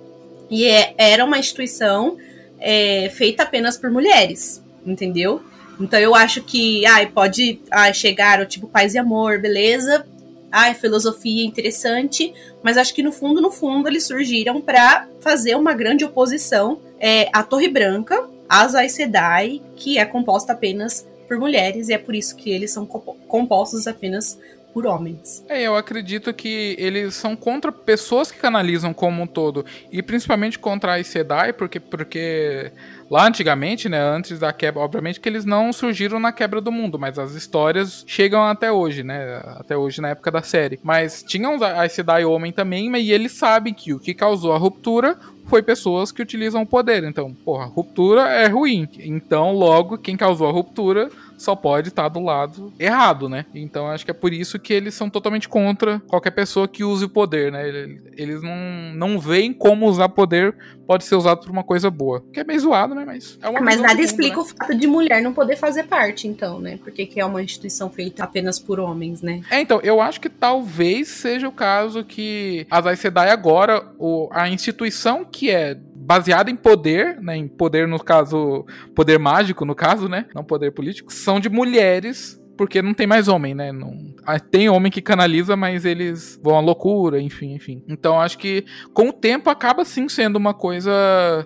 [0.50, 2.16] E é, era uma instituição
[2.58, 5.42] é, feita apenas por mulheres, entendeu?
[5.80, 10.06] Então eu acho que ai, pode ai, chegar o tipo paz e amor, beleza?
[10.50, 12.32] Ai, filosofia interessante,
[12.62, 17.28] mas acho que no fundo, no fundo, eles surgiram para fazer uma grande oposição é,
[17.32, 22.14] à Torre Branca, às Aes Sedai, que é composta apenas por mulheres, e é por
[22.14, 24.38] isso que eles são compostos apenas
[24.78, 25.44] por homens.
[25.48, 29.66] É, eu acredito que eles são contra pessoas que canalizam como um todo.
[29.90, 32.70] E principalmente contra a Sedai, porque, porque
[33.10, 36.96] lá antigamente, né, antes da quebra, obviamente que eles não surgiram na quebra do mundo,
[36.96, 40.78] mas as histórias chegam até hoje, né, até hoje na época da série.
[40.80, 45.18] Mas tinham a Sedai homem também, e eles sabem que o que causou a ruptura
[45.46, 47.02] foi pessoas que utilizam o poder.
[47.02, 48.88] Então, porra, ruptura é ruim.
[49.00, 53.46] Então, logo, quem causou a ruptura só pode estar tá do lado errado, né?
[53.54, 57.04] Então acho que é por isso que eles são totalmente contra qualquer pessoa que use
[57.04, 57.68] o poder, né?
[58.16, 58.56] Eles não,
[58.94, 60.54] não veem como usar poder
[60.88, 62.24] pode ser usado por uma coisa boa.
[62.32, 63.04] Que é meio zoado, né?
[63.04, 64.42] Mas é uma Mas nada mundo, explica né?
[64.42, 66.78] o fato de mulher não poder fazer parte, então, né?
[66.82, 69.42] Porque que é uma instituição feita apenas por homens, né?
[69.50, 73.86] É, então, eu acho que talvez seja o caso que as Aes Sedai agora,
[74.30, 75.76] a instituição que é
[76.08, 80.70] baseada em poder, né, em poder no caso, poder mágico no caso, né, não poder
[80.70, 83.70] político, são de mulheres porque não tem mais homem, né?
[83.70, 87.82] Não, ah, tem homem que canaliza, mas eles vão à loucura, enfim, enfim.
[87.88, 90.90] Então acho que com o tempo acaba sim sendo uma coisa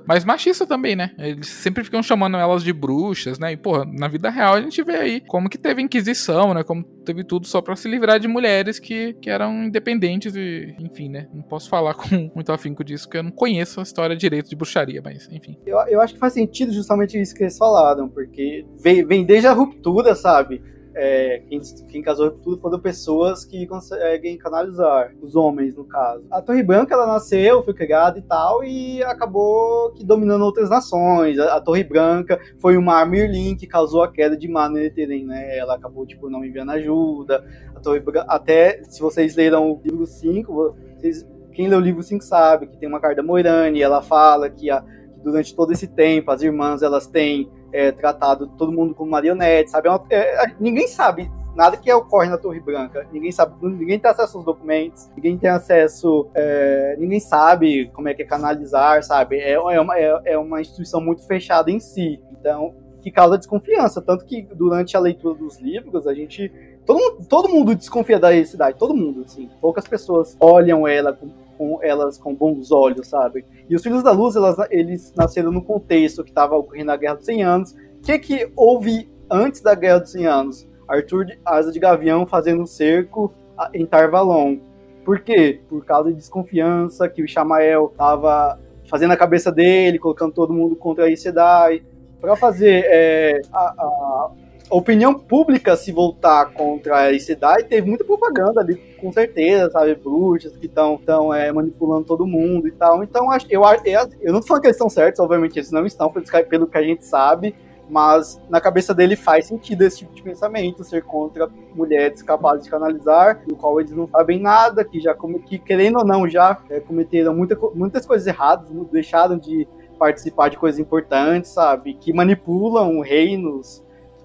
[0.06, 1.12] mais machista também, né?
[1.18, 3.52] Eles sempre ficam chamando elas de bruxas, né?
[3.52, 6.62] E, porra, na vida real a gente vê aí como que teve Inquisição, né?
[6.64, 11.10] Como teve tudo só para se livrar de mulheres que, que eram independentes e, enfim,
[11.10, 11.28] né?
[11.34, 14.56] Não posso falar com muito afinco disso, porque eu não conheço a história direito de
[14.56, 15.58] bruxaria, mas enfim.
[15.66, 19.46] Eu, eu acho que faz sentido justamente isso que eles falaram, porque vem, vem desde
[19.46, 20.62] a ruptura, sabe?
[20.94, 26.24] É, quem, quem casou tudo foram pessoas que conseguem canalizar, os homens, no caso.
[26.30, 31.38] A Torre Branca, ela nasceu, foi criada e tal, e acabou que dominando outras nações.
[31.38, 35.56] A, a Torre Branca foi uma Mirlin que causou a queda de Maneteren, né?
[35.56, 37.44] Ela acabou, tipo, não enviando ajuda.
[37.74, 42.02] A Torre Branca, até, se vocês leram o livro 5, vocês, quem leu o livro
[42.02, 44.84] 5 sabe que tem uma carta Moirani, ela fala que a,
[45.22, 49.88] durante todo esse tempo as irmãs, elas têm é, tratado todo mundo como marionete, sabe?
[50.10, 53.06] É, é, ninguém sabe nada que ocorre na Torre Branca.
[53.12, 58.14] Ninguém sabe, ninguém tem acesso aos documentos, ninguém tem acesso, é, ninguém sabe como é
[58.14, 59.36] que é canalizar, sabe?
[59.36, 62.20] É, é, uma, é, é uma instituição muito fechada em si.
[62.32, 64.00] Então, que causa desconfiança.
[64.00, 66.50] Tanto que durante a leitura dos livros, a gente.
[66.86, 69.48] Todo mundo, todo mundo desconfia da cidade, todo mundo, assim.
[69.60, 71.28] Poucas pessoas olham ela com,
[71.62, 73.44] com elas com bons olhos, sabe?
[73.70, 77.14] E os Filhos da Luz, elas, eles nasceram no contexto que estava ocorrendo a Guerra
[77.14, 77.72] dos 100 Anos.
[77.72, 80.68] O que, que houve antes da Guerra dos 100 Anos?
[80.88, 83.32] Arthur Asa de Gavião fazendo cerco
[83.72, 84.56] em Tarvalon.
[85.04, 85.60] Por quê?
[85.68, 88.58] Por causa de desconfiança que o Chamael estava
[88.90, 91.84] fazendo a cabeça dele, colocando todo mundo contra a Sedai.
[92.20, 94.30] Para fazer é, a, a,
[94.72, 99.94] a opinião pública se voltar contra a Sedai, teve muita propaganda ali, com certeza, sabe?
[99.94, 103.04] Bruxas que estão tão, é, manipulando todo mundo e tal.
[103.04, 106.10] Então, eu, eu, eu não tô falando que eles estão certos, obviamente eles não estão,
[106.48, 107.54] pelo que a gente sabe,
[107.90, 112.70] mas na cabeça dele faz sentido esse tipo de pensamento, ser contra mulheres capazes de
[112.70, 116.80] canalizar, do qual eles não sabem nada, que já que querendo ou não já é,
[116.80, 121.92] cometeram muita, muitas coisas erradas, deixaram de participar de coisas importantes, sabe?
[121.92, 123.82] Que manipulam reinos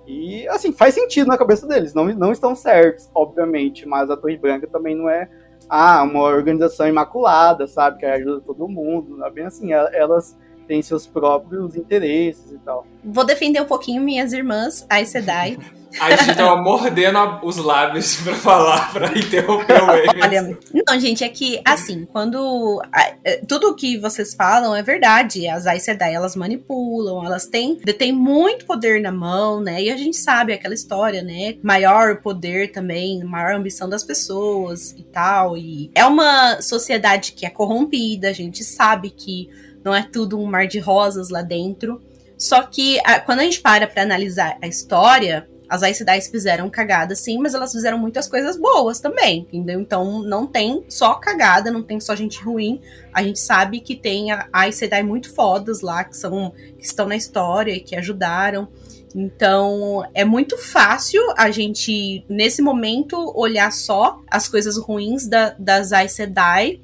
[0.07, 1.93] e, assim, faz sentido na cabeça deles.
[1.93, 5.29] Não, não estão certos, obviamente, mas a Torre Branca também não é
[5.69, 7.99] ah, uma organização imaculada, sabe?
[7.99, 9.23] Que ajuda todo mundo.
[9.25, 9.73] É bem assim.
[9.73, 12.85] Elas têm seus próprios interesses e tal.
[13.03, 15.57] Vou defender um pouquinho minhas irmãs, a Sedai.
[15.99, 20.23] A gente tava mordendo os lábios pra falar, pra interromper o Enes.
[20.23, 22.81] Olha, não, gente, é que, assim, quando.
[23.23, 25.47] É, tudo que vocês falam é verdade.
[25.47, 29.81] As Aes Sedai, elas manipulam, elas têm, têm muito poder na mão, né?
[29.81, 31.55] E a gente sabe aquela história, né?
[31.63, 35.57] Maior poder também, maior ambição das pessoas e tal.
[35.57, 39.49] E é uma sociedade que é corrompida, a gente sabe que
[39.83, 42.01] não é tudo um mar de rosas lá dentro.
[42.37, 46.69] Só que a, quando a gente para pra analisar a história, as Aes Sedai fizeram
[46.69, 49.79] cagada, sim, mas elas fizeram muitas coisas boas também, entendeu?
[49.79, 52.79] Então não tem só cagada, não tem só gente ruim.
[53.13, 57.15] A gente sabe que tem Aes Sedai muito fodas lá, que são que estão na
[57.15, 58.67] história e que ajudaram.
[59.15, 65.91] Então, é muito fácil a gente, nesse momento, olhar só as coisas ruins da, das
[65.91, 66.79] Aes Sedai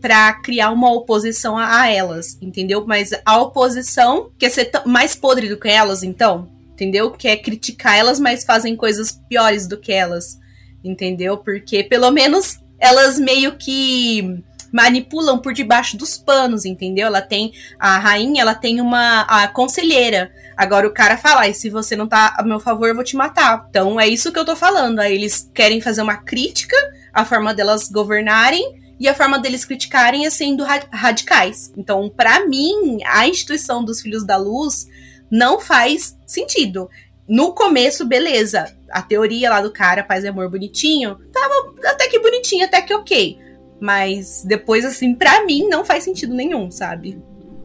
[0.00, 2.84] para criar uma oposição a, a, elas, entendeu?
[2.86, 6.48] Mas a oposição quer ser mais podre do que elas, então?
[6.80, 7.10] entendeu?
[7.10, 10.40] Quer criticar elas, mas fazem coisas piores do que elas,
[10.82, 11.36] entendeu?
[11.36, 17.08] Porque pelo menos elas meio que manipulam por debaixo dos panos, entendeu?
[17.08, 20.32] Ela tem a rainha, ela tem uma a conselheira.
[20.56, 23.16] Agora o cara fala, e se você não tá a meu favor, eu vou te
[23.16, 23.66] matar.
[23.68, 25.00] Então é isso que eu tô falando.
[25.00, 26.76] Aí eles querem fazer uma crítica
[27.12, 31.72] à forma delas governarem e a forma deles criticarem é sendo radicais.
[31.74, 34.86] Então, para mim, a instituição dos Filhos da Luz
[35.30, 36.90] não faz sentido.
[37.26, 38.76] No começo, beleza.
[38.90, 42.92] A teoria lá do cara, paz e amor bonitinho, tava até que bonitinho, até que
[42.92, 43.38] ok.
[43.80, 47.18] Mas depois, assim, para mim, não faz sentido nenhum, sabe?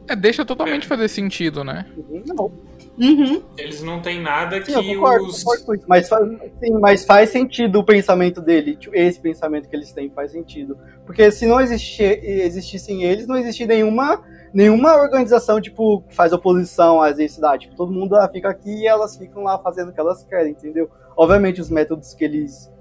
[0.08, 1.84] É, deixa totalmente fazer sentido, né?
[2.26, 2.50] Não.
[2.98, 3.42] Uhum.
[3.58, 5.44] Eles não têm nada que sim, concordo, os.
[5.44, 6.28] Concordo mas, faz,
[6.60, 8.76] sim, mas faz sentido o pensamento dele.
[8.76, 10.78] Tipo, esse pensamento que eles têm faz sentido.
[11.04, 14.22] Porque se não existir, existissem eles, não existia nenhuma
[14.56, 17.64] nenhuma organização, tipo, faz oposição às cidade.
[17.64, 20.90] Tipo, todo mundo fica aqui e elas ficam lá fazendo o que elas querem, entendeu?
[21.14, 22.72] Obviamente, os métodos que eles.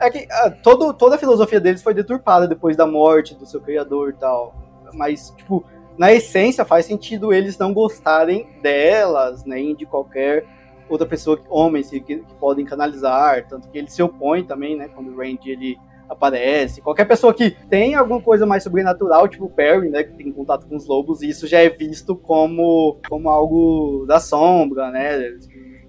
[0.00, 3.60] É que ah, todo, toda a filosofia deles foi deturpada depois da morte do seu
[3.60, 4.54] criador e tal.
[4.92, 5.64] Mas, tipo,
[5.96, 10.44] na essência faz sentido eles não gostarem delas, nem de qualquer
[10.88, 13.46] outra pessoa, homens que, que podem canalizar.
[13.48, 14.88] Tanto que ele se opõe também, né?
[14.88, 15.78] Quando o Randy ele
[16.08, 16.80] aparece.
[16.80, 20.66] Qualquer pessoa que tem alguma coisa mais sobrenatural, tipo o Perry, né, que tem contato
[20.66, 25.38] com os lobos, isso já é visto como, como algo da sombra, né?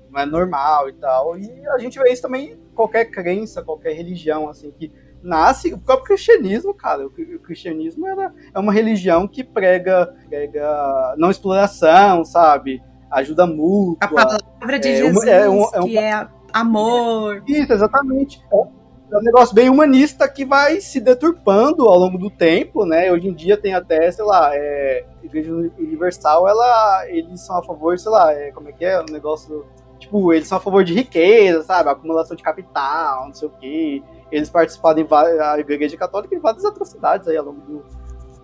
[0.10, 1.38] Não é normal e tal.
[1.38, 4.92] E a gente vê isso também em qualquer crença, qualquer religião, assim, que
[5.26, 5.74] nasce.
[5.74, 7.10] O próprio cristianismo, cara, o,
[7.40, 12.82] cristianismo era, é uma religião que prega, prega não exploração, sabe?
[13.10, 13.98] Ajuda mútua.
[14.02, 17.44] A palavra de é, Jesus, é, um, é um, que é amor.
[17.48, 18.44] Isso, exatamente.
[18.52, 23.12] É é um negócio bem humanista que vai se deturpando ao longo do tempo, né?
[23.12, 27.98] Hoje em dia tem até, sei lá, é, Igreja Universal, ela, eles são a favor,
[28.00, 29.00] sei lá, é, como é que é?
[29.00, 29.66] O negócio
[30.06, 31.90] tipo, eles são a favor de riqueza, sabe?
[31.90, 34.04] Acumulação de capital, não sei o quê.
[34.32, 37.86] Eles participaram em várias, a Igreja Católica em várias atrocidades aí ao longo do,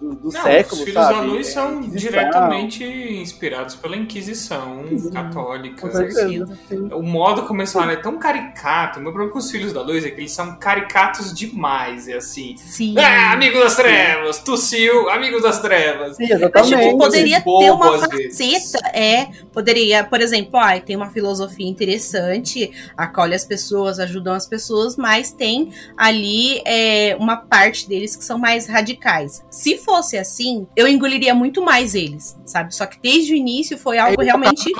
[0.01, 1.13] do, do Não, século, os filhos sabe?
[1.15, 4.83] da luz É, são diretamente inspirados pela Inquisição
[5.13, 5.87] católica.
[5.87, 6.89] Com certeza, sim.
[6.91, 8.99] O modo como eles falam é tão caricato.
[8.99, 12.07] O meu problema com os filhos da luz é que eles são caricatos demais.
[12.07, 12.55] É assim.
[12.57, 12.95] Sim.
[12.97, 14.39] Ah, amigo das trevas!
[14.39, 16.17] Tossiu, amigo das trevas.
[16.17, 16.83] Sim, Mas, exatamente.
[16.83, 22.71] tipo, poderia bobo ter uma faceta, é, poderia, por exemplo, ai, tem uma filosofia interessante,
[22.97, 28.37] acolhe as pessoas, ajudam as pessoas, mas tem ali é, uma parte deles que são
[28.39, 29.43] mais radicais.
[29.49, 32.73] Se fosse assim, eu engoliria muito mais eles, sabe?
[32.73, 34.71] Só que desde o início foi algo realmente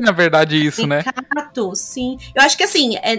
[0.00, 0.98] Na verdade, isso, né?
[0.98, 2.18] Exato, sim.
[2.34, 3.16] Eu acho que assim, é,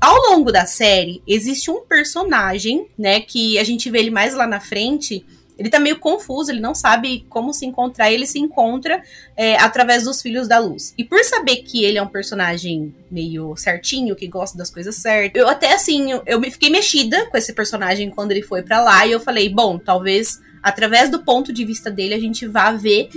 [0.00, 4.46] ao longo da série, existe um personagem, né, que a gente vê ele mais lá
[4.46, 5.26] na frente.
[5.58, 9.02] Ele tá meio confuso, ele não sabe como se encontrar, ele se encontra
[9.36, 10.94] é, através dos Filhos da Luz.
[10.96, 15.38] E por saber que ele é um personagem meio certinho, que gosta das coisas certas,
[15.38, 18.80] eu até assim, eu, eu me fiquei mexida com esse personagem quando ele foi pra
[18.80, 22.72] lá, e eu falei, bom, talvez através do ponto de vista dele a gente vá
[22.72, 23.08] ver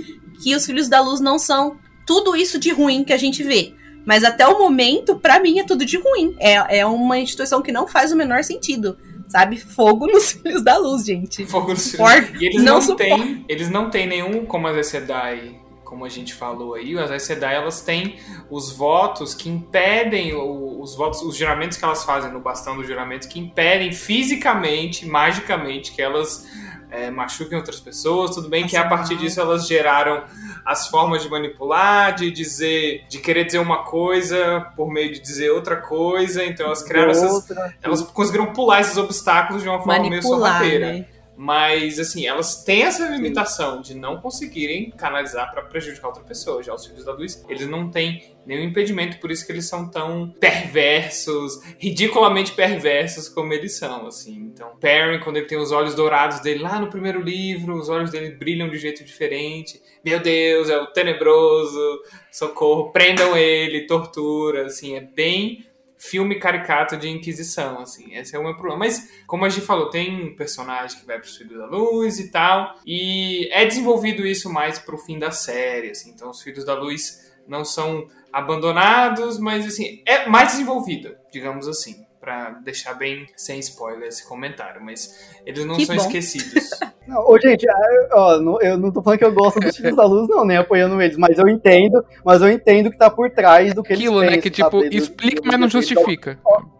[0.42, 3.74] que os Filhos da Luz não são tudo isso de ruim que a gente vê.
[4.04, 6.34] Mas até o momento, pra mim, é tudo de ruim.
[6.40, 8.98] É, é uma instituição que não faz o menor sentido.
[9.28, 9.56] Sabe?
[9.56, 11.46] Fogo nos filhos da luz, gente.
[11.46, 12.40] Fogo nos filhos.
[12.40, 15.62] E eles não não, têm, eles não têm nenhum, como as Sedai,
[15.92, 18.16] como a gente falou aí, as Aes Sedai, elas têm
[18.50, 23.28] os votos que impedem, os votos, os juramentos que elas fazem no bastão do juramento,
[23.28, 26.46] que impedem fisicamente, magicamente, que elas
[26.92, 28.34] é, machuquem outras pessoas.
[28.34, 30.24] Tudo bem que a partir disso elas geraram
[30.64, 35.50] as formas de manipular, de dizer, de querer dizer uma coisa por meio de dizer
[35.50, 36.44] outra coisa.
[36.44, 37.48] Então elas criaram essas,
[37.82, 40.92] elas conseguiram pular esses obstáculos de uma forma meio Manipular, sorrateira.
[40.92, 41.06] né?
[41.44, 46.62] Mas, assim, elas têm essa limitação de não conseguirem canalizar pra prejudicar outra pessoa.
[46.62, 49.90] Já os filhos da luz, eles não têm nenhum impedimento, por isso que eles são
[49.90, 54.52] tão perversos, ridiculamente perversos como eles são, assim.
[54.54, 58.12] Então, Perrin, quando ele tem os olhos dourados dele lá no primeiro livro, os olhos
[58.12, 59.82] dele brilham de um jeito diferente.
[60.04, 65.66] Meu Deus, é o tenebroso, socorro, prendam ele, tortura, assim, é bem
[66.10, 68.14] filme caricato de Inquisição, assim.
[68.16, 68.80] Esse é o meu problema.
[68.80, 72.28] Mas, como a gente falou, tem um personagem que vai pro Filhos da Luz e
[72.30, 72.74] tal.
[72.84, 76.10] E é desenvolvido isso mais pro fim da série, assim.
[76.10, 82.04] Então, os Filhos da Luz não são abandonados, mas, assim, é mais desenvolvida, digamos assim.
[82.20, 84.82] Pra deixar bem sem spoiler esse comentário.
[84.82, 86.02] Mas eles não Que são bom.
[86.02, 86.70] esquecidos.
[87.06, 90.04] Não, ô, gente, ah, ó, eu não tô falando que eu gosto dos Filhos da
[90.04, 93.74] Luz, não, nem apoiando eles, mas eu entendo, mas eu entendo que tá por trás
[93.74, 94.36] do que Aquilo, eles né?
[94.36, 94.96] pensam, Que tipo, sabe?
[94.96, 96.38] Explica, do- mas não justifica.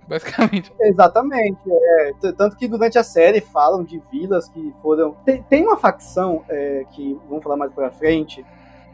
[0.09, 0.73] Basicamente.
[0.81, 1.59] Exatamente.
[1.71, 2.13] é.
[2.37, 5.13] Tanto que durante a série falam de vilas que foram.
[5.25, 8.45] Tem, tem uma facção é, que vamos falar mais pra frente.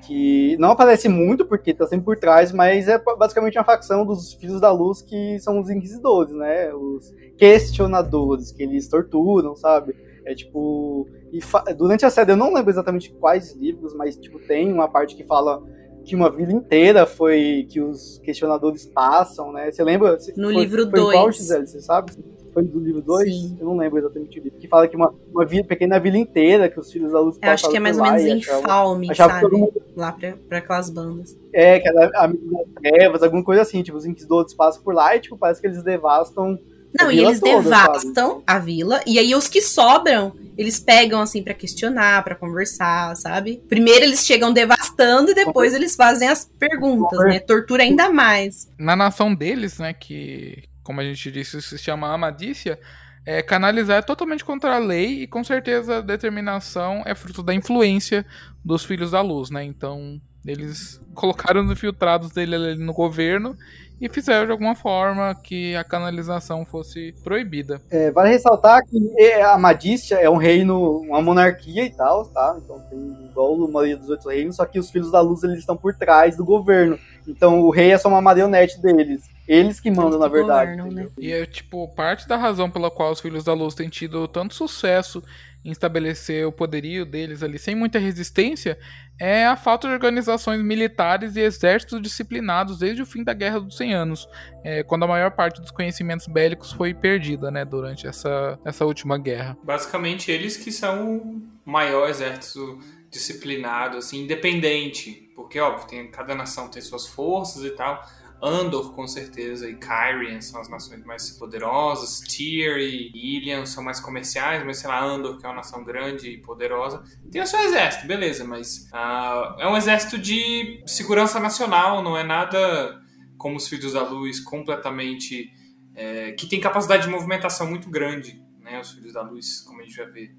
[0.02, 4.32] Que não aparece muito porque tá sempre por trás, mas é basicamente uma facção dos
[4.34, 6.72] Filhos da Luz que são os inquisidores, né?
[6.72, 9.94] Os questionadores, que eles torturam, sabe?
[10.30, 11.06] É tipo.
[11.32, 11.40] e
[11.74, 15.24] durante a série, eu não lembro exatamente quais livros, mas tipo, tem uma parte que
[15.24, 15.62] fala
[16.04, 19.70] que uma vila inteira foi que os questionadores passam, né?
[19.70, 20.18] Você lembra?
[20.36, 21.36] No Foi- livro foi qual, dois.
[21.36, 22.12] Gisele, você sabe?
[22.52, 23.28] Foi do livro 2?
[23.30, 23.56] Sim.
[23.60, 24.58] Eu não lembro exatamente o livro.
[24.58, 27.50] Que fala que uma, uma vi- pequena vila inteira, que os filhos da luz Eu
[27.50, 29.50] acho que é mais ou menos em Falme, achava que sabe?
[29.50, 31.36] todo mundo- Lá pra, pra aquelas bandas.
[31.52, 33.82] É, que era amigo das trevas, alguma coisa assim.
[33.82, 36.58] Tipo, os inquisidores passam por lá e, tipo, parece que eles devastam.
[36.94, 41.42] Não, e eles toda, devastam a vila, e aí os que sobram, eles pegam assim
[41.42, 43.62] pra questionar, pra conversar, sabe?
[43.68, 47.38] Primeiro eles chegam devastando e depois eles fazem as perguntas, né?
[47.38, 48.68] Tortura ainda mais.
[48.78, 49.92] Na nação deles, né?
[49.92, 52.78] Que, como a gente disse, se chama Amadícia.
[53.24, 57.52] É, canalizar é totalmente contra a lei e com certeza a determinação é fruto da
[57.52, 58.24] influência
[58.64, 59.62] dos filhos da luz, né?
[59.62, 63.56] Então eles colocaram os infiltrados dele ali no governo
[64.00, 67.80] e fizeram de alguma forma que a canalização fosse proibida.
[67.90, 72.56] É, vale ressaltar que é, a Madícia é um reino, uma monarquia e tal, tá?
[72.62, 75.58] Então tem igual a maioria dos outros reinos, só que os filhos da luz eles
[75.58, 76.98] estão por trás do governo.
[77.26, 79.28] Então o rei é só uma marionete deles.
[79.46, 80.76] Eles que mandam, na verdade.
[80.76, 81.08] governam, né?
[81.16, 84.54] E é tipo, parte da razão pela qual os Filhos da Luz têm tido tanto
[84.54, 85.22] sucesso
[85.64, 88.78] em estabelecer o poderio deles ali sem muita resistência
[89.20, 93.76] é a falta de organizações militares e exércitos disciplinados desde o fim da Guerra dos
[93.76, 94.28] 100 Anos,
[94.64, 99.18] é, quando a maior parte dos conhecimentos bélicos foi perdida né, durante essa, essa última
[99.18, 99.58] guerra.
[99.62, 102.78] Basicamente, eles que são o maior exército
[103.10, 105.30] disciplinado, assim, independente.
[105.34, 108.06] Porque, óbvio, tem, cada nação tem suas forças e tal.
[108.42, 112.20] Andor, com certeza, e Kyrian são as nações mais poderosas.
[112.20, 116.30] Tyr e Ilian são mais comerciais, mas sei lá, Andor, que é uma nação grande
[116.30, 122.02] e poderosa, tem o seu exército, beleza, mas ah, é um exército de segurança nacional,
[122.02, 123.02] não é nada
[123.36, 125.52] como os Filhos da Luz completamente.
[126.00, 128.78] É, que tem capacidade de movimentação muito grande, né?
[128.78, 130.32] Os Filhos da Luz, como a gente vai ver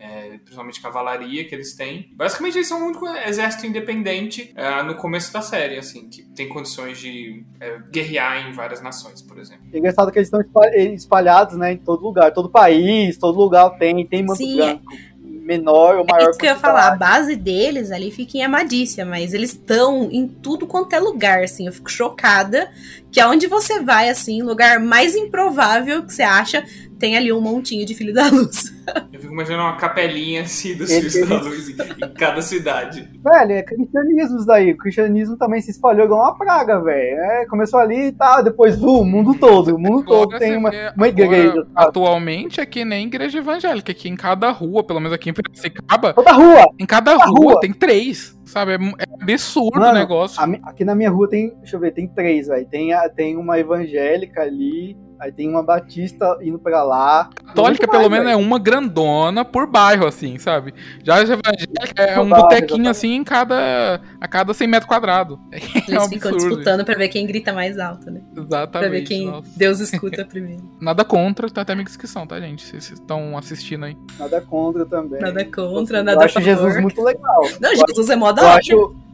[0.00, 2.08] é, principalmente cavalaria que eles têm.
[2.14, 6.48] Basicamente, eles são um único exército independente é, no começo da série, assim, que tem
[6.48, 9.64] condições de é, guerrear em várias nações, por exemplo.
[9.72, 10.40] É engraçado que eles estão
[10.94, 15.10] espalhados, né, em todo lugar, todo país, todo lugar tem, tem manto Sim, branco.
[15.22, 16.28] Menor ou maior.
[16.28, 19.50] É isso que eu ia falar, a base deles ali fica em Amadícia, mas eles
[19.50, 21.66] estão em tudo quanto é lugar, assim.
[21.66, 22.70] Eu fico chocada
[23.10, 26.64] que aonde você vai, assim, lugar mais improvável que você acha,
[27.00, 28.78] tem ali um montinho de Filho da Luz.
[29.10, 33.08] Eu fico imaginando uma capelinha assim dos Filhos da Luz em, em, cada cidade.
[33.24, 34.72] Velho, é cristianismo isso daí.
[34.72, 37.18] O cristianismo também se espalhou igual uma praga, velho.
[37.18, 39.74] É, começou ali e tá, depois uh, o mundo todo.
[39.74, 41.66] O mundo todo tem uma, uma igreja.
[41.74, 46.12] Atualmente é que nem igreja evangélica, que em cada rua, pelo menos aqui em Piracicaba.
[46.12, 46.66] Toda rua!
[46.78, 48.38] Em cada rua, rua, tem três.
[48.44, 48.72] Sabe?
[48.72, 50.40] É, é absurdo Mano, o negócio.
[50.40, 52.66] A, aqui na minha rua tem, deixa eu ver, tem três, velho.
[52.66, 57.28] Tem, tem uma evangélica ali Aí tem uma Batista indo pra lá.
[57.46, 58.34] Católica, pelo menos, véio.
[58.34, 60.72] é uma grandona por bairro, assim, sabe?
[61.04, 65.38] Já a evangélica é um botequinho, assim, em cada, a cada 100 metros quadrados.
[65.90, 68.20] É Eles um ficam disputando pra ver quem grita mais alto, né?
[68.36, 68.70] Exatamente.
[68.70, 69.48] Pra ver quem nossa.
[69.56, 70.62] Deus escuta primeiro.
[70.80, 72.64] Nada contra, tá até amigos que são, tá, gente?
[72.64, 73.96] Vocês estão assistindo aí.
[74.18, 75.20] Nada contra também.
[75.20, 77.42] Nada contra, nada Eu acho Jesus muito legal.
[77.60, 78.60] Não, Jesus é mó da hora.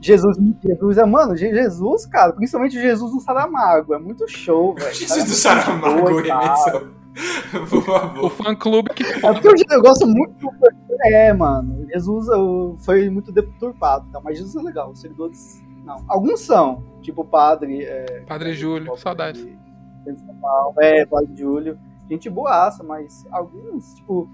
[0.07, 4.93] Jesus, Jesus é, mano, Jesus, cara, principalmente Jesus do Saramago, é muito show, velho.
[4.95, 6.95] Jesus do Saramago, remissão.
[7.69, 8.25] Por favor.
[8.27, 9.03] O fã clube que.
[9.03, 10.51] É porque eu, gosto muito do.
[11.07, 11.87] É, mano.
[11.91, 14.21] Jesus eu, foi muito deturpado, tá?
[14.23, 14.91] mas Jesus é legal.
[14.91, 15.63] Os seguidores.
[15.85, 15.97] Não.
[16.09, 16.85] Alguns são.
[17.01, 17.85] Tipo o padre.
[17.85, 19.47] É, padre Júlio, saudades.
[20.79, 21.79] É, Padre Júlio.
[22.09, 24.29] Gente boaça, mas alguns, tipo,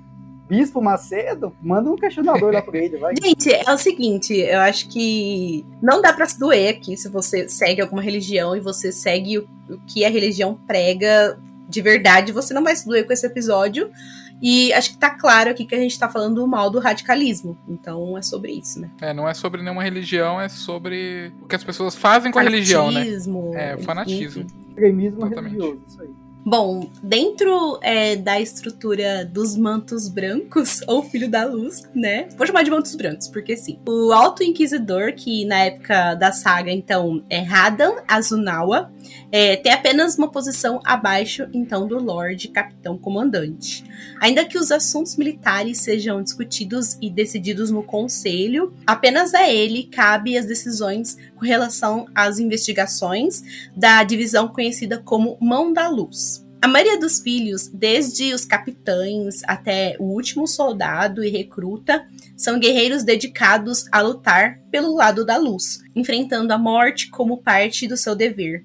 [0.52, 3.14] Bispo Macedo, manda um questionador lá pra ele, vai.
[3.16, 7.48] Gente, é o seguinte, eu acho que não dá pra se doer aqui se você
[7.48, 12.52] segue alguma religião e você segue o, o que a religião prega de verdade, você
[12.52, 13.90] não vai se doer com esse episódio.
[14.42, 17.56] E acho que tá claro aqui que a gente tá falando mal do radicalismo.
[17.66, 18.90] Então é sobre isso, né?
[19.00, 22.42] É, não é sobre nenhuma religião, é sobre o que as pessoas fazem com a
[22.42, 23.06] religião, né?
[23.54, 24.44] É, o fanatismo.
[24.68, 26.10] Extremismo religioso, isso aí.
[26.44, 32.28] Bom, dentro é, da estrutura dos mantos brancos, ou filho da luz, né?
[32.36, 33.78] Vou chamar de mantos brancos, porque sim.
[33.86, 38.92] O Alto Inquisidor, que na época da saga, então, é Radan Azunawa,
[39.30, 43.84] é, tem apenas uma posição abaixo, então, do Lorde Capitão Comandante.
[44.20, 50.36] Ainda que os assuntos militares sejam discutidos e decididos no Conselho, apenas a ele cabe
[50.36, 53.42] as decisões com relação às investigações
[53.74, 56.46] da divisão conhecida como Mão da Luz.
[56.62, 63.02] A maioria dos filhos, desde os capitães até o último soldado e recruta, são guerreiros
[63.02, 68.64] dedicados a lutar pelo lado da luz, enfrentando a morte como parte do seu dever.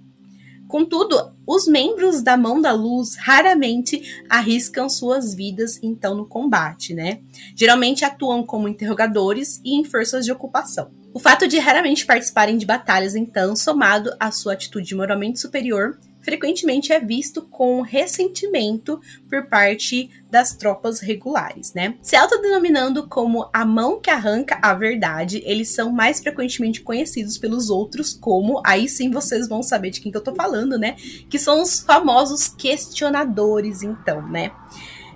[0.68, 7.22] Contudo, os membros da Mão da Luz raramente arriscam suas vidas então no combate, né?
[7.56, 10.92] Geralmente atuam como interrogadores e em forças de ocupação.
[11.18, 16.94] O fato de raramente participarem de batalhas, então, somado à sua atitude moralmente superior, frequentemente
[16.94, 21.96] é visto com ressentimento por parte das tropas regulares, né?
[22.04, 27.72] Se autodenominando como a mão que arranca a verdade, eles são mais frequentemente conhecidos pelos
[27.72, 30.98] outros como, aí sim vocês vão saber de quem que eu tô falando, né?
[31.28, 34.52] Que são os famosos questionadores, então, né?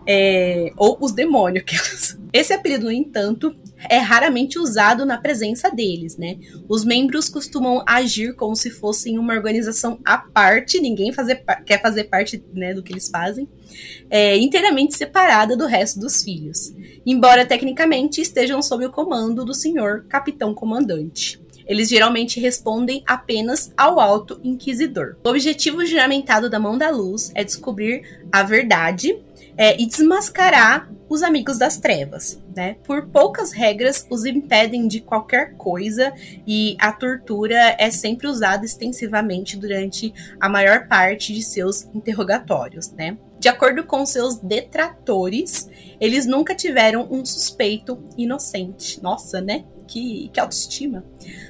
[0.08, 1.64] É, ou os demônios.
[2.34, 3.56] Esse apelido, no entanto,
[3.90, 6.38] é raramente usado na presença deles, né?
[6.68, 12.06] Os membros costumam agir como se fossem uma organização à parte, ninguém fazer, quer fazer
[12.06, 13.48] parte né, do que eles fazem,
[14.10, 16.74] é, inteiramente separada do resto dos filhos,
[17.06, 21.42] embora tecnicamente estejam sob o comando do senhor capitão comandante.
[21.66, 25.16] Eles geralmente respondem apenas ao Alto Inquisidor.
[25.24, 29.18] O objetivo juramentado da Mão da Luz é descobrir a verdade
[29.62, 32.78] é, e desmascarar os amigos das trevas, né?
[32.84, 36.12] Por poucas regras os impedem de qualquer coisa
[36.48, 43.20] e a tortura é sempre usada extensivamente durante a maior parte de seus interrogatórios, né?
[43.40, 49.00] De acordo com seus detratores, eles nunca tiveram um suspeito inocente.
[49.04, 49.66] Nossa, né?
[49.88, 51.06] Que, que autoestima.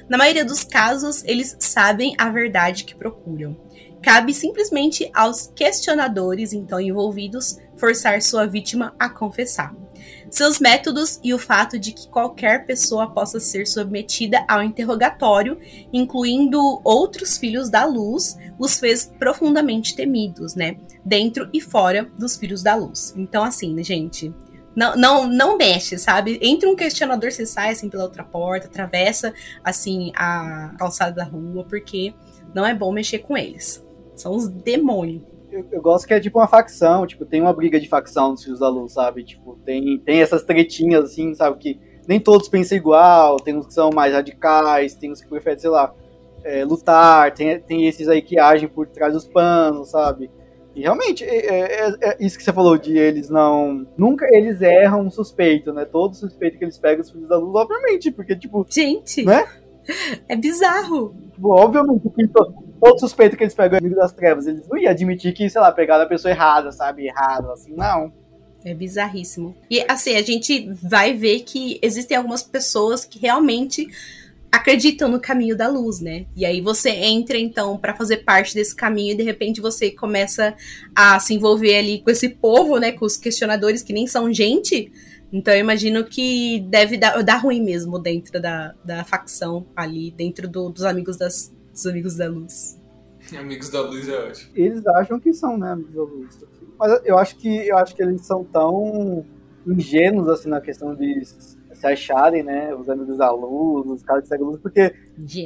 [0.06, 3.56] Na maioria dos casos, eles sabem a verdade que procuram.
[4.02, 9.74] Cabe simplesmente aos questionadores, então envolvidos, forçar sua vítima a confessar.
[10.30, 15.58] Seus métodos e o fato de que qualquer pessoa possa ser submetida ao interrogatório,
[15.92, 20.76] incluindo outros filhos da luz, os fez profundamente temidos, né?
[21.04, 23.14] Dentro e fora dos filhos da luz.
[23.16, 24.34] Então, assim, né, gente?
[24.74, 26.38] não, não, não mexe, sabe?
[26.42, 29.32] Entra um questionador, você sai assim pela outra porta, atravessa
[29.62, 32.14] assim a calçada da rua, porque
[32.54, 33.84] não é bom mexer com eles.
[34.16, 35.22] São os demônios.
[35.50, 38.42] Eu, eu, gosto que é tipo uma facção, tipo, tem uma briga de facção nos
[38.42, 39.22] Filhos da Luz, sabe?
[39.22, 41.58] Tipo, tem, tem essas tretinhas, assim, sabe?
[41.58, 45.58] Que nem todos pensam igual, tem uns que são mais radicais, tem uns que preferem,
[45.58, 45.94] sei lá,
[46.42, 50.30] é, lutar, tem, tem esses aí que agem por trás dos panos, sabe?
[50.74, 53.86] E realmente, é, é, é, isso que você falou de eles não.
[53.96, 55.84] Nunca eles erram um suspeito, né?
[55.84, 58.66] Todo suspeito que eles pegam os filhos da luz, obviamente, porque, tipo.
[58.68, 59.24] Gente!
[59.24, 59.46] Né?
[60.28, 61.12] É bizarro.
[61.32, 62.28] Tipo, obviamente, que
[62.82, 65.70] todo suspeito que eles pegam amigo das trevas, eles não iam admitir que, sei lá,
[65.70, 67.06] pegaram a pessoa errada, sabe?
[67.06, 68.12] Errado, assim, não.
[68.64, 69.56] É bizarríssimo.
[69.70, 73.86] E assim, a gente vai ver que existem algumas pessoas que realmente
[74.50, 76.26] acreditam no caminho da luz, né?
[76.36, 80.54] E aí você entra então para fazer parte desse caminho e de repente você começa
[80.94, 84.92] a se envolver ali com esse povo, né, com os questionadores que nem são gente.
[85.32, 90.48] Então eu imagino que deve dar, dar ruim mesmo dentro da, da facção ali, dentro
[90.48, 92.80] do, dos amigos das dos amigos da luz.
[93.38, 94.50] Amigos da luz é ótimo.
[94.54, 96.40] Eles acham que são, né, amigos da luz.
[96.78, 99.24] Mas eu acho que eu acho que eles são tão
[99.66, 104.28] ingênuos assim na questão de se acharem, né, os amigos da luz, os caras que
[104.28, 104.94] seguem a luz, porque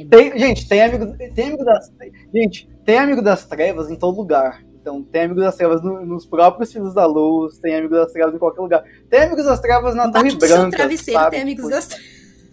[0.09, 1.91] tem, gente, tem amigo, tem amigo das
[2.33, 4.63] gente, tem amigo das trevas em todo lugar.
[4.81, 8.33] Então, tem amigos das trevas no, nos próprios filhos da luz, tem amigos das trevas
[8.33, 8.83] em qualquer lugar.
[9.09, 10.77] Tem amigos das trevas na Torre Branca.
[10.77, 11.31] travesseiro sabe?
[11.31, 12.07] tem amigos tipo, das trevas.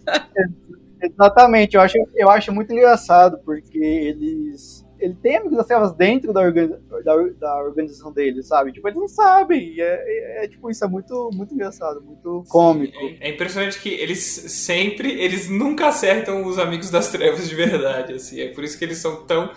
[1.01, 4.83] Exatamente, eu acho, eu acho muito engraçado, porque eles.
[4.97, 8.71] Ele tem amigos das trevas dentro da, organiza, da, da, organização deles, sabe?
[8.71, 9.75] Tipo, eles não sabem.
[9.77, 12.97] É, é, é, tipo, isso é muito, muito engraçado, muito cômico.
[12.97, 18.13] É, é, impressionante que eles sempre, eles nunca acertam os amigos das trevas de verdade,
[18.13, 18.39] assim.
[18.39, 19.51] É por isso que eles são tão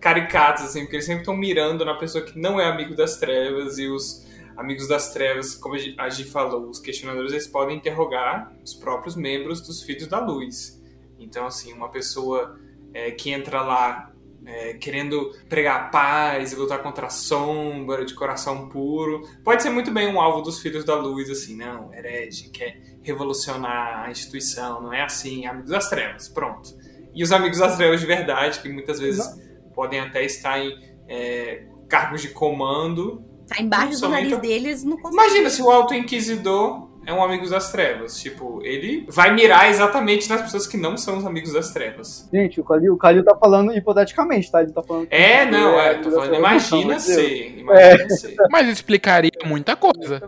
[0.00, 3.78] caricatos, assim, porque eles sempre estão mirando na pessoa que não é amigo das trevas
[3.78, 4.26] e os
[4.56, 9.60] amigos das trevas, como a Gi falou, os questionadores eles podem interrogar os próprios membros
[9.60, 10.79] dos Filhos da Luz.
[11.20, 12.58] Então, assim, uma pessoa
[12.92, 14.10] é, que entra lá
[14.44, 19.90] é, querendo pregar paz e lutar contra a sombra, de coração puro, pode ser muito
[19.90, 24.92] bem um alvo dos filhos da luz, assim, não, herege, quer revolucionar a instituição, não
[24.92, 26.70] é assim, amigos das trevas, pronto.
[27.14, 29.72] E os amigos das trevas de verdade, que muitas vezes não.
[29.72, 33.24] podem até estar em é, cargos de comando.
[33.46, 35.14] Tá embaixo do nariz deles, não consegue.
[35.14, 38.18] Imagina se o Alto Inquisidor é um Amigos das Trevas.
[38.20, 42.28] Tipo, ele vai mirar exatamente nas pessoas que não são os Amigos das Trevas.
[42.32, 44.62] Gente, o Kalil, o Kalil tá falando hipoteticamente, tá?
[44.62, 45.08] Ele tá falando.
[45.10, 47.58] É, não, é, tô falando, imagina ser.
[47.58, 48.08] Imagina é.
[48.08, 48.36] ser.
[48.50, 50.20] Mas explicaria muita coisa.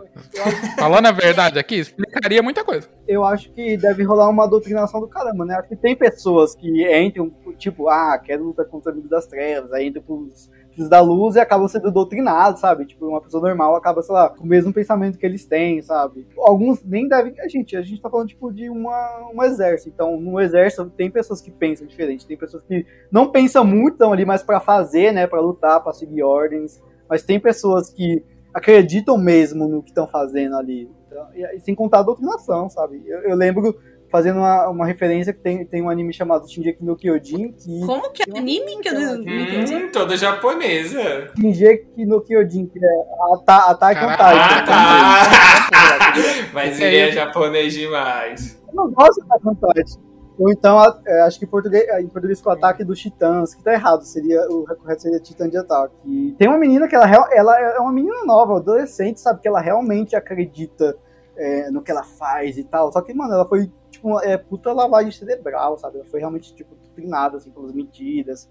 [0.77, 2.89] Falando a verdade aqui, explicaria muita coisa.
[3.07, 5.55] Eu acho que deve rolar uma doutrinação do caramba, né?
[5.55, 6.67] Acho que tem pessoas que
[6.97, 10.99] entram, tipo, ah, quero lutar contra os Amigos das Trevas, aí entram pros filhos da
[10.99, 12.85] luz e acabam sendo doutrinados, sabe?
[12.85, 16.27] Tipo, uma pessoa normal acaba, sei lá, com o mesmo pensamento que eles têm, sabe?
[16.37, 17.39] Alguns nem devem.
[17.39, 19.89] A gente, a gente tá falando, tipo, de uma, um exército.
[19.93, 24.11] Então, no exército tem pessoas que pensam diferente, tem pessoas que não pensam muito, estão
[24.11, 25.27] ali mais para fazer, né?
[25.27, 26.81] para lutar, para seguir ordens.
[27.09, 30.89] Mas tem pessoas que acreditam mesmo no que estão fazendo ali.
[31.07, 33.03] Então, e, sem contar a doutrinação, sabe?
[33.05, 33.75] Eu, eu lembro
[34.13, 37.51] fazendo uma, uma referência que tem, tem um anime chamado Shinji no Kyojin.
[37.51, 39.73] Que Como que é anime que eu não entendi?
[39.73, 41.31] Hum, toda japonesa.
[41.35, 44.23] Shinji no Kyojin, que é Ata Attack on Titan.
[44.23, 46.13] Ah, tá.
[46.53, 48.61] Mas ele é japonês demais.
[48.67, 49.99] Eu não gosto de Attack on Titan.
[50.37, 53.63] Ou então, é, acho que em português, em português com o ataque dos titãs, que
[53.63, 55.95] tá errado, seria, o correto seria Titã de Ataque.
[56.05, 59.59] E tem uma menina que ela, ela é uma menina nova, adolescente, sabe, que ela
[59.59, 60.95] realmente acredita
[61.35, 62.91] é, no que ela faz e tal.
[62.91, 65.97] Só que, mano, ela foi tipo, é puta lavagem cerebral, sabe?
[65.97, 68.49] Ela foi realmente, tipo, treinada, assim, pelas medidas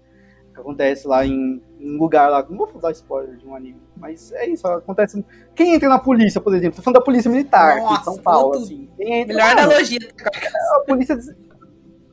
[0.53, 2.45] que acontece lá em, um lugar lá.
[2.47, 5.23] Não vou dar spoiler de um anime, mas é isso, acontece.
[5.55, 6.77] Quem entra na polícia, por exemplo?
[6.77, 8.89] Tô falando da polícia militar Nossa, em São Paulo, assim.
[8.97, 9.99] Quem entra, Melhor analogia.
[10.75, 11.17] A polícia.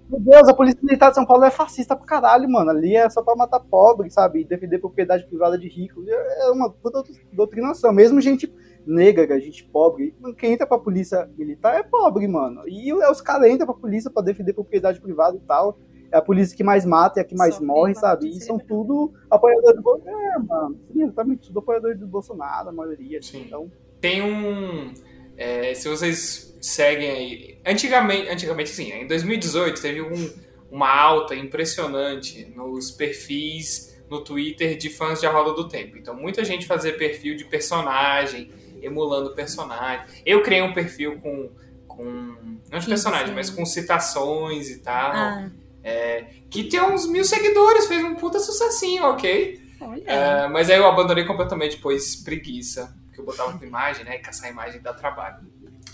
[0.09, 2.71] Meu Deus, a polícia militar de São Paulo é fascista pra caralho, mano.
[2.71, 4.45] Ali é só pra matar pobre, sabe?
[4.45, 6.03] Defender propriedade privada de rico.
[6.09, 7.93] É uma puta doutrinação.
[7.93, 8.53] Mesmo gente
[8.87, 10.15] negra, gente pobre.
[10.39, 12.63] Quem entra pra polícia militar é pobre, mano.
[12.67, 15.79] E os caras entram pra polícia pra defender propriedade privada e tal.
[16.13, 18.29] É a polícia que mais mata e a que mais Só morre, sabe?
[18.29, 20.19] E são tudo apoiadores do Bolsonaro.
[20.19, 20.81] É, mano.
[20.93, 21.47] Sim, exatamente.
[21.47, 23.19] Tudo apoiadores do Bolsonaro, a maioria.
[23.19, 23.71] Assim, então...
[24.01, 24.93] Tem um.
[25.37, 27.59] É, se vocês seguem aí.
[27.65, 30.31] Antigamente, antigamente sim, em 2018 teve um,
[30.71, 35.97] uma alta impressionante nos perfis no Twitter de fãs de A Roda do Tempo.
[35.97, 38.51] Então, muita gente fazia perfil de personagem,
[38.83, 40.05] emulando personagem.
[40.25, 41.51] Eu criei um perfil com.
[41.87, 42.05] com
[42.71, 45.13] não de personagem, mas com citações e tal.
[45.13, 45.51] Ah.
[45.83, 49.61] É, que tem uns mil seguidores, fez um puta sucessinho, ok?
[50.05, 52.95] É, mas aí eu abandonei completamente, pois preguiça.
[53.07, 54.17] Porque eu botava uma imagem, né?
[54.17, 55.39] E caçar imagem dá trabalho.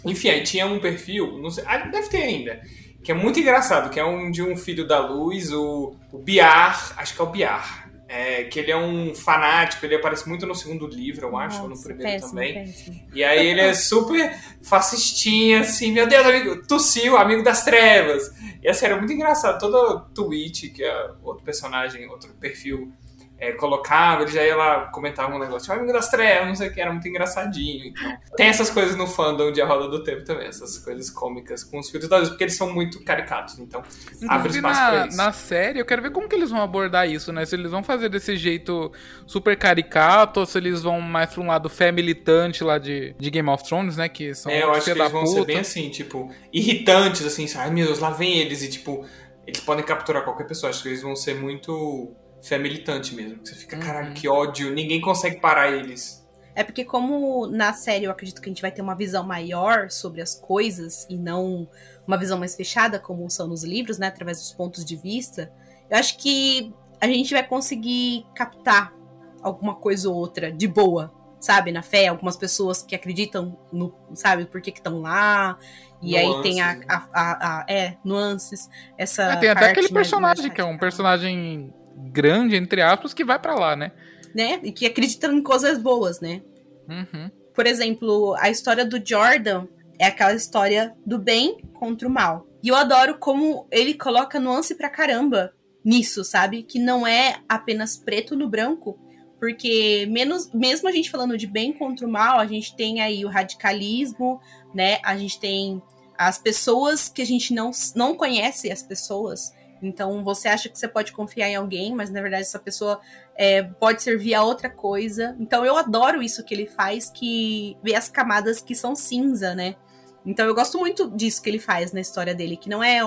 [0.05, 2.61] Enfim, aí tinha um perfil, não sei, ah, deve ter ainda,
[3.03, 6.95] que é muito engraçado, que é um de um filho da luz, o, o Biar,
[6.97, 7.86] acho que é o Biar.
[8.09, 11.63] É, que ele é um fanático, ele aparece muito no segundo livro, eu acho, Nossa,
[11.63, 12.55] ou no primeiro péssimo, também.
[12.55, 13.09] Péssimo.
[13.13, 14.33] E aí ele é super
[14.63, 18.33] fascistinha, assim, meu Deus, amigo, tossiu, amigo das trevas.
[18.63, 19.59] E assim, era muito engraçado.
[19.59, 22.93] Todo tweet, que é outro personagem, outro perfil
[23.39, 26.69] é, colocava, ele já ia lá comentar um negócio, tipo, amigo das trevas, não sei
[26.69, 27.89] o que, era muito engraçadinho.
[27.89, 31.63] Então, tem essas coisas no fandom de A Roda do Tempo também, essas coisas cômicas
[31.63, 33.83] com os filhos da luz, porque eles são muito caricatos, então
[34.29, 35.17] abre espaço na, pra isso.
[35.17, 37.45] Na série, eu quero ver como que eles vão abordar isso, né?
[37.45, 38.91] Se eles vão fazer desse jeito
[39.27, 43.31] super caricato, ou se eles vão mais pra um lado fé militante lá de, de
[43.31, 44.09] Game of Thrones, né?
[44.09, 45.41] Que são é, eu acho que eles vão puta.
[45.41, 49.05] ser bem assim, tipo, irritantes, assim, ai meu Deus, lá vem eles, e tipo,
[49.47, 53.41] eles podem capturar qualquer pessoa, acho que eles vão ser muito fé militante mesmo.
[53.45, 54.15] Você fica, caralho, uhum.
[54.15, 56.25] que ódio, ninguém consegue parar eles.
[56.55, 59.91] É porque como na série eu acredito que a gente vai ter uma visão maior
[59.91, 61.69] sobre as coisas e não
[62.07, 65.53] uma visão mais fechada como são nos livros, né, através dos pontos de vista,
[65.91, 68.95] eu acho que a gente vai conseguir captar
[69.43, 74.47] alguma coisa ou outra de boa, sabe, na fé, algumas pessoas que acreditam no, sabe,
[74.47, 75.59] por que estão lá,
[76.01, 79.91] e nuances, aí tem a, a, a, a, é, nuances, essa é, tem até aquele
[79.91, 83.93] personagem que é um personagem grande, entre aspas, que vai para lá, né?
[84.35, 84.61] Né?
[84.63, 86.43] E que acredita em coisas boas, né?
[86.89, 87.31] Uhum.
[87.55, 89.67] Por exemplo, a história do Jordan
[89.99, 92.47] é aquela história do bem contra o mal.
[92.63, 95.53] E eu adoro como ele coloca nuance pra caramba
[95.85, 96.63] nisso, sabe?
[96.63, 98.99] Que não é apenas preto no branco,
[99.39, 103.25] porque menos, mesmo a gente falando de bem contra o mal, a gente tem aí
[103.25, 104.41] o radicalismo,
[104.75, 104.99] né?
[105.05, 105.81] A gente tem
[106.19, 110.89] as pessoas que a gente não, não conhece as pessoas, então você acha que você
[110.89, 113.01] pode confiar em alguém, mas na verdade essa pessoa
[113.35, 115.37] é, pode servir a outra coisa.
[115.39, 119.77] Então eu adoro isso que ele faz, que vê as camadas que são cinza, né?
[120.25, 123.01] Então eu gosto muito disso que ele faz na história dele, que não é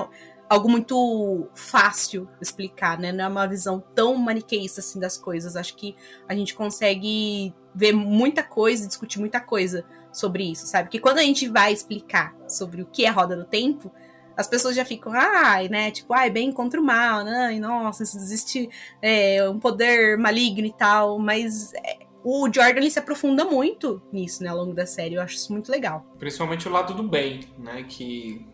[0.48, 3.12] algo muito fácil explicar, né?
[3.12, 5.54] Não é uma visão tão maniqueísta assim das coisas.
[5.54, 5.94] Acho que
[6.28, 10.88] a gente consegue ver muita coisa, discutir muita coisa sobre isso, sabe?
[10.88, 13.92] Que quando a gente vai explicar sobre o que é roda do tempo,
[14.36, 15.90] as pessoas já ficam, ai, né?
[15.90, 17.54] Tipo, ai, bem contra o mal, né?
[17.54, 18.68] E, nossa, existe
[19.02, 21.18] é, um poder maligno e tal.
[21.18, 25.14] Mas é, o Jordan se aprofunda muito nisso, né, ao longo da série.
[25.14, 26.04] Eu acho isso muito legal.
[26.18, 27.84] Principalmente o lado do bem, né?
[27.88, 28.46] Que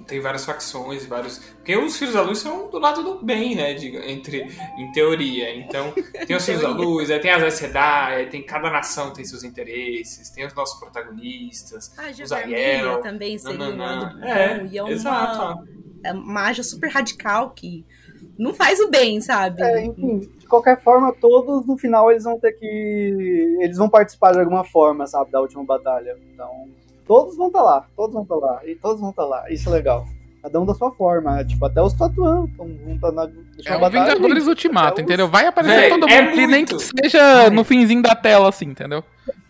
[0.00, 1.38] tem várias facções, vários.
[1.38, 3.74] Porque os Filhos da Luz são do lado do bem, né?
[3.74, 5.54] De, entre, em teoria.
[5.54, 5.92] Então,
[6.26, 7.72] tem os Filhos da Luz, aí tem as Aes
[8.30, 13.00] tem cada nação tem seus interesses, tem os nossos protagonistas, a os Ariel.
[13.00, 14.24] também seria um bom.
[14.24, 15.68] É, e é uma, exato.
[16.02, 17.84] é uma magia super radical que
[18.38, 19.62] não faz o bem, sabe?
[19.62, 23.58] É, enfim, de qualquer forma, todos no final eles vão ter que.
[23.60, 26.16] Eles vão participar de alguma forma, sabe, da última batalha.
[26.32, 26.68] Então
[27.06, 29.28] Todos vão estar tá lá, todos vão estar tá lá, e todos vão estar tá
[29.28, 29.50] lá.
[29.50, 30.06] Isso é legal.
[30.42, 31.44] Cada um da sua forma, né?
[31.44, 33.30] tipo, até os tatuando vão estar na.
[33.64, 35.28] É um Vingadores Ultimato, entendeu?
[35.28, 37.50] Vai aparecer Véi, todo é mundo, é nem que seja Ai.
[37.50, 39.04] no finzinho da tela, assim, entendeu?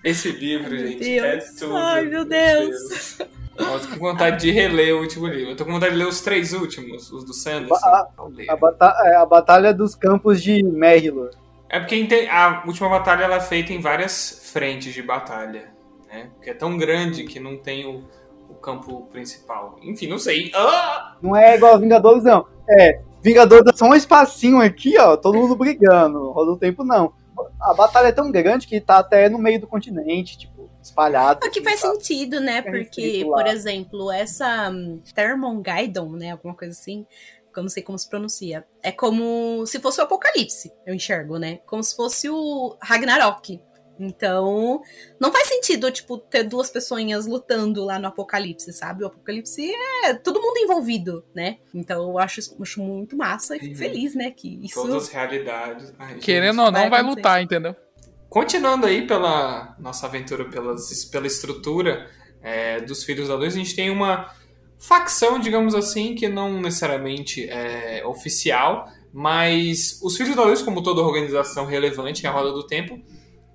[0.05, 1.77] Esse livro, gente, é tudo.
[1.77, 2.69] Ai, meu Deus.
[2.89, 3.19] Deus.
[3.59, 5.53] Nossa, tô com vontade de reler o último livro.
[5.53, 7.75] Eu tô com vontade de ler os três últimos, os do Sanderson.
[7.75, 8.09] A,
[8.51, 11.31] a, batalha, é, a batalha dos campos de Merrilor.
[11.71, 15.72] É porque a última batalha ela é feita em várias frentes de batalha
[16.13, 16.29] né?
[16.35, 18.05] Porque é tão grande que não tem o,
[18.49, 19.79] o campo principal.
[19.83, 20.53] Enfim, não sei.
[20.55, 21.17] Ah!
[21.23, 22.47] Não é igual Vingadores, não.
[22.69, 26.31] É, Vingadores é só um espacinho aqui, ó, todo mundo brigando.
[26.31, 27.15] Roda o tempo, não.
[27.61, 31.39] A batalha é tão grande que tá até no meio do continente, tipo, espalhado.
[31.39, 31.91] O que assim, faz tá?
[31.91, 32.61] sentido, né?
[32.61, 36.33] Porque, por exemplo, essa um, Thermongaidon, né?
[36.33, 37.07] Alguma coisa assim,
[37.53, 38.65] que eu não sei como se pronuncia.
[38.83, 41.61] É como se fosse o Apocalipse, eu enxergo, né?
[41.67, 43.61] Como se fosse o Ragnarok.
[43.99, 44.83] Então,
[45.21, 49.05] não faz sentido, tipo, ter duas pessoas lutando lá no Apocalipse, sabe?
[49.05, 49.73] O Apocalipse
[50.05, 51.59] é todo mundo envolvido, né?
[51.75, 53.79] Então, eu acho, acho muito massa e fico uhum.
[53.79, 54.31] feliz, né?
[54.31, 54.75] Que isso...
[54.75, 55.93] Todas as realidades.
[55.99, 57.77] Ai, Querendo ou não, vai, vai lutar, entendeu?
[58.29, 62.11] Continuando aí pela nossa aventura pelas, pela estrutura
[62.43, 64.35] é, dos Filhos da Luz, a gente tem uma
[64.79, 71.03] facção, digamos assim, que não necessariamente é oficial, mas os Filhos da Luz, como toda
[71.03, 72.99] organização relevante em a Roda do Tempo,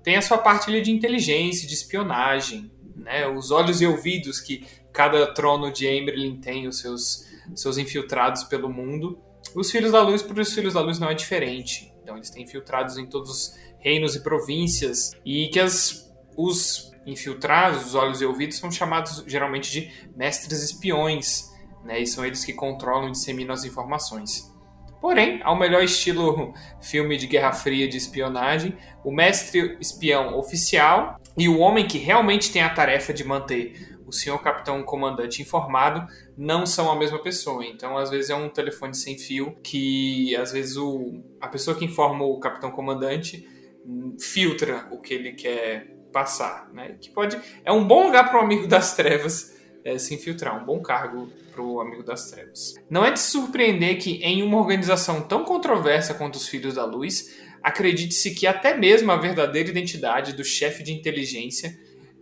[0.02, 3.26] tem a sua parte ali de inteligência, de espionagem, né?
[3.26, 8.68] Os olhos e ouvidos que cada trono de Emberlin tem, os seus, seus infiltrados pelo
[8.68, 9.18] mundo.
[9.54, 11.92] Os Filhos da Luz, para os Filhos da Luz não é diferente.
[12.02, 17.86] Então eles têm infiltrados em todos os reinos e províncias e que as, os infiltrados,
[17.86, 21.50] os olhos e ouvidos, são chamados geralmente de mestres espiões,
[21.84, 22.00] né?
[22.00, 24.52] E são eles que controlam e disseminam as informações.
[25.00, 31.48] Porém, ao melhor estilo filme de Guerra Fria de espionagem, o mestre espião oficial e
[31.48, 36.64] o homem que realmente tem a tarefa de manter o senhor capitão comandante informado não
[36.64, 37.64] são a mesma pessoa.
[37.64, 41.84] Então, às vezes é um telefone sem fio que, às vezes, o, a pessoa que
[41.84, 43.46] informa o capitão comandante
[44.18, 46.96] filtra o que ele quer passar, né?
[47.00, 50.64] Que pode é um bom lugar para o amigo das trevas é, se infiltrar, um
[50.64, 52.74] bom cargo para o amigo das trevas.
[52.88, 57.36] Não é de surpreender que em uma organização tão controversa quanto os Filhos da Luz,
[57.60, 61.76] acredite-se que até mesmo a verdadeira identidade do chefe de inteligência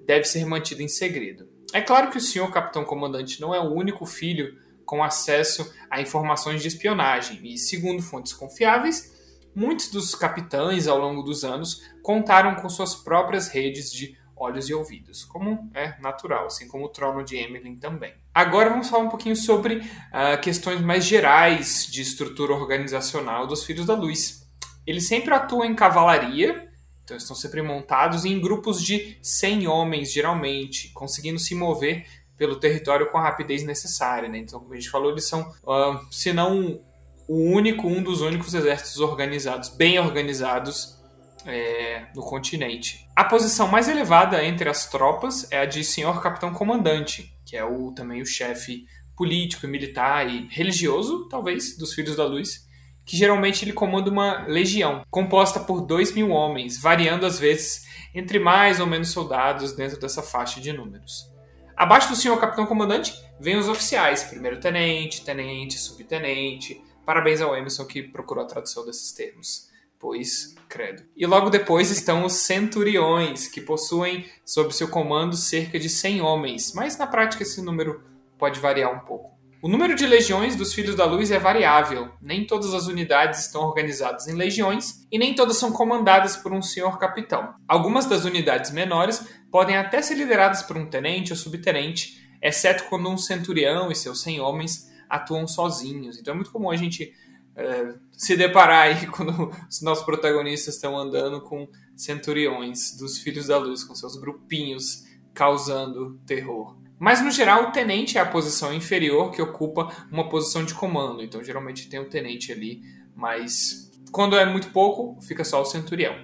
[0.06, 1.46] deve ser mantida em segredo.
[1.74, 4.56] É claro que o senhor capitão comandante não é o único filho
[4.86, 9.14] com acesso a informações de espionagem e, segundo fontes confiáveis,
[9.54, 14.74] muitos dos capitães ao longo dos anos contaram com suas próprias redes de olhos e
[14.74, 18.14] ouvidos, como é natural, assim como o trono de Emily também.
[18.36, 23.86] Agora vamos falar um pouquinho sobre uh, questões mais gerais de estrutura organizacional dos Filhos
[23.86, 24.46] da Luz.
[24.86, 26.68] Eles sempre atuam em cavalaria,
[27.02, 32.04] então estão sempre montados em grupos de 100 homens, geralmente, conseguindo se mover
[32.36, 34.28] pelo território com a rapidez necessária.
[34.28, 34.36] Né?
[34.36, 36.78] Então, como a gente falou, eles são, uh, se não
[37.26, 41.00] o único, um dos únicos exércitos organizados, bem organizados
[41.46, 43.08] é, no continente.
[43.16, 47.64] A posição mais elevada entre as tropas é a de senhor capitão comandante, que é
[47.64, 48.84] o, também o chefe
[49.16, 52.66] político, militar e religioso, talvez, dos Filhos da Luz,
[53.04, 58.40] que geralmente ele comanda uma legião, composta por dois mil homens, variando às vezes entre
[58.40, 61.30] mais ou menos soldados dentro dessa faixa de números.
[61.76, 66.82] Abaixo do senhor capitão comandante vem os oficiais, primeiro tenente, tenente, subtenente.
[67.04, 69.68] Parabéns ao Emerson que procurou a tradução desses termos,
[70.00, 71.02] pois credo.
[71.16, 76.72] E logo depois estão os centuriões, que possuem sob seu comando cerca de 100 homens,
[76.74, 78.02] mas na prática esse número
[78.38, 79.36] pode variar um pouco.
[79.62, 82.10] O número de legiões dos Filhos da Luz é variável.
[82.20, 86.60] Nem todas as unidades estão organizadas em legiões e nem todas são comandadas por um
[86.60, 87.54] senhor capitão.
[87.66, 93.08] Algumas das unidades menores podem até ser lideradas por um tenente ou subtenente, exceto quando
[93.08, 96.18] um centurião e seus 100 homens atuam sozinhos.
[96.18, 97.12] Então é muito comum a gente
[97.56, 103.56] é, se deparar aí quando os nossos protagonistas estão andando com centuriões dos Filhos da
[103.56, 106.76] Luz, com seus grupinhos causando terror.
[106.98, 111.22] Mas no geral, o tenente é a posição inferior que ocupa uma posição de comando.
[111.22, 112.82] Então, geralmente tem o tenente ali,
[113.14, 116.14] mas quando é muito pouco, fica só o centurião.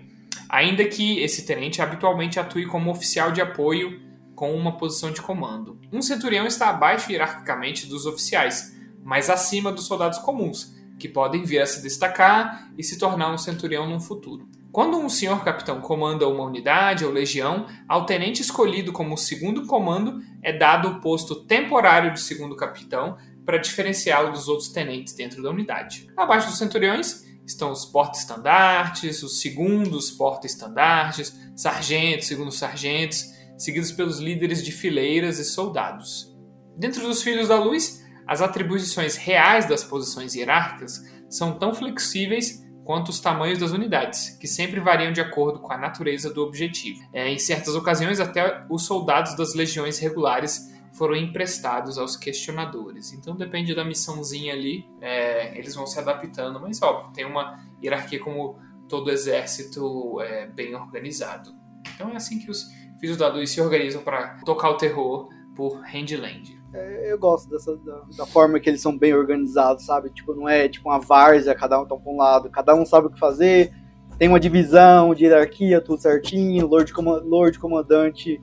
[0.48, 4.00] Ainda que esse tenente habitualmente atue como oficial de apoio
[4.34, 5.78] com uma posição de comando.
[5.92, 8.74] Um centurião está abaixo hierarquicamente dos oficiais,
[9.04, 13.36] mas acima dos soldados comuns, que podem vir a se destacar e se tornar um
[13.36, 14.48] centurião no futuro.
[14.70, 20.22] Quando um senhor capitão comanda uma unidade ou legião, ao tenente escolhido como segundo comando
[20.40, 25.50] é dado o posto temporário de segundo capitão para diferenciá-lo dos outros tenentes dentro da
[25.50, 26.06] unidade.
[26.16, 33.24] Abaixo dos centuriões estão os porta-estandartes, os segundos porta-estandartes, sargentos, segundos sargentos,
[33.58, 36.32] seguidos pelos líderes de fileiras e soldados.
[36.76, 43.10] Dentro dos Filhos da Luz, as atribuições reais das posições hierárquicas são tão flexíveis quanto
[43.10, 47.00] os tamanhos das unidades, que sempre variam de acordo com a natureza do objetivo.
[47.12, 53.12] É, em certas ocasiões, até os soldados das legiões regulares foram emprestados aos questionadores.
[53.12, 58.20] Então depende da missãozinha ali, é, eles vão se adaptando, mas óbvio, tem uma hierarquia
[58.20, 58.58] como
[58.88, 61.54] todo exército é, bem organizado.
[61.94, 62.66] Então é assim que os
[63.00, 66.61] Filhos da Luz se organizam para tocar o terror por Handland.
[66.74, 70.08] É, eu gosto dessa, da, da, forma que eles são bem organizados, sabe?
[70.10, 73.08] Tipo, não é tipo uma várzea, cada um tá pra um lado, cada um sabe
[73.08, 73.74] o que fazer,
[74.18, 76.92] tem uma divisão de hierarquia, tudo certinho, Lord,
[77.24, 78.42] Lord Comandante.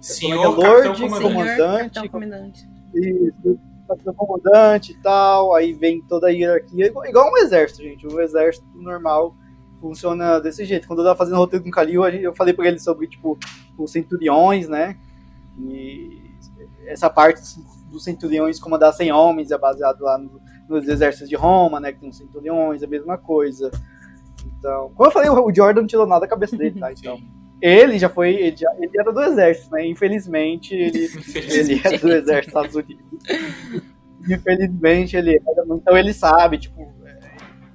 [0.00, 1.22] Senhor, é, é Lord Comandante.
[1.22, 2.08] Comandante.
[2.08, 2.68] comandante.
[2.94, 8.06] Isso, capitão comandante e tal, aí vem toda a hierarquia, igual, um exército, gente.
[8.06, 9.34] O exército normal
[9.80, 10.88] funciona desse jeito.
[10.88, 13.38] Quando eu tava fazendo roteiro com o Kalil, eu falei pra ele sobre, tipo,
[13.78, 14.96] os centuriões, né?
[15.58, 16.25] E
[16.86, 17.40] essa parte
[17.90, 22.00] dos centuriões comandar 100 homens é baseado lá no, nos exércitos de Roma, né, que
[22.00, 23.70] tem os centuriões, é a mesma coisa.
[24.58, 26.90] Então, como eu falei, o Jordan não tirou nada da cabeça dele, tá?
[26.96, 27.18] Então,
[27.60, 29.86] ele já foi, ele, já, ele era do exército, né?
[29.86, 33.04] Infelizmente, ele, ele era do exército dos Estados Unidos.
[34.28, 37.18] Infelizmente, ele era, então ele sabe, tipo, é,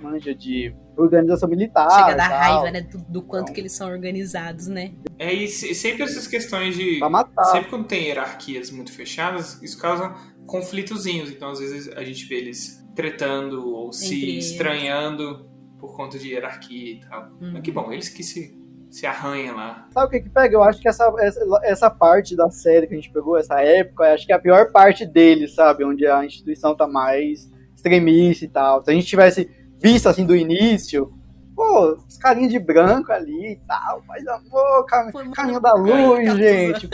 [0.03, 1.89] manja de organização militar.
[1.89, 2.81] Chega da raiva, né?
[2.81, 4.93] Do, do quanto então, que eles são organizados, né?
[5.17, 6.99] É, e sempre essas questões de.
[6.99, 7.45] Pra matar.
[7.45, 10.13] Sempre quando tem hierarquias muito fechadas, isso causa
[10.45, 11.29] conflitozinhos.
[11.29, 16.29] Então, às vezes, a gente vê eles tretando ou Entre se estranhando por conta de
[16.29, 17.31] hierarquia e tal.
[17.41, 17.51] Hum.
[17.53, 18.55] Mas que bom, eles que se,
[18.89, 19.87] se arranham lá.
[19.91, 20.55] Sabe o que que pega?
[20.55, 24.13] Eu acho que essa, essa, essa parte da série que a gente pegou, essa época,
[24.13, 25.83] acho que é a pior parte deles, sabe?
[25.83, 28.83] Onde a instituição tá mais extremista e tal.
[28.83, 29.49] Se a gente tivesse
[29.81, 31.11] visto assim do início,
[31.55, 36.87] pô, os carinhos de branco ali e tal, mas amor, cam caminho da luz, gente.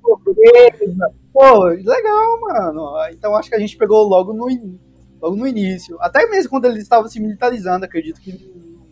[0.00, 1.14] Pô, pobreza.
[1.32, 2.92] Pô, legal, mano.
[3.12, 4.46] Então acho que a gente pegou logo no,
[5.20, 5.96] logo no início.
[6.00, 8.32] Até mesmo quando eles estavam se militarizando, acredito que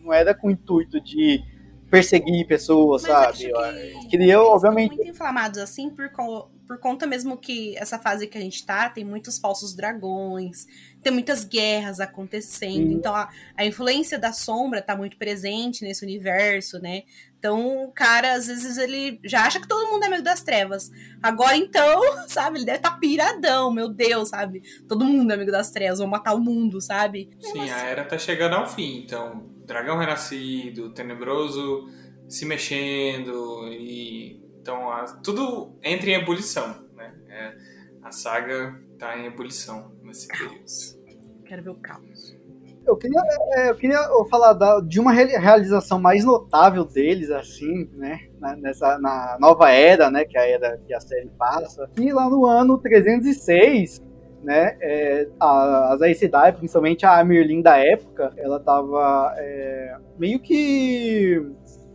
[0.03, 1.41] não era com o intuito de
[1.89, 3.51] perseguir pessoas, Mas sabe?
[4.01, 4.95] Que queria, obviamente.
[4.95, 6.09] muito inflamados assim por,
[6.67, 10.67] por conta mesmo que essa fase que a gente tá tem muitos falsos dragões,
[11.01, 12.91] tem muitas guerras acontecendo.
[12.91, 17.03] Então a, a influência da sombra tá muito presente nesse universo, né?
[17.39, 20.91] Então o cara, às vezes, ele já acha que todo mundo é meio das trevas.
[21.21, 24.61] Agora, então, sabe, ele deve estar tá piradão, meu Deus, sabe?
[24.87, 27.29] Todo mundo é amigo das trevas, vão matar o mundo, sabe?
[27.39, 27.75] Sim, Nossa.
[27.75, 31.89] a era tá chegando ao fim, então dragão renascido, tenebroso
[32.27, 37.13] se mexendo e então a, tudo entra em ebulição, né?
[37.29, 37.57] É,
[38.03, 40.65] a saga tá em ebulição nesse período.
[41.45, 42.36] Quero ver o caos.
[42.87, 43.21] Eu queria,
[43.51, 48.19] é, eu queria falar de uma realização mais notável deles, assim, né?
[48.59, 50.23] Nessa, na nova era, né?
[50.23, 51.89] Que é a era que a série passa.
[51.97, 54.01] E lá no ano 306,
[54.41, 54.77] né?
[54.79, 61.45] É, a, as Aes Sedai, principalmente a Merlin da época, ela tava é, meio que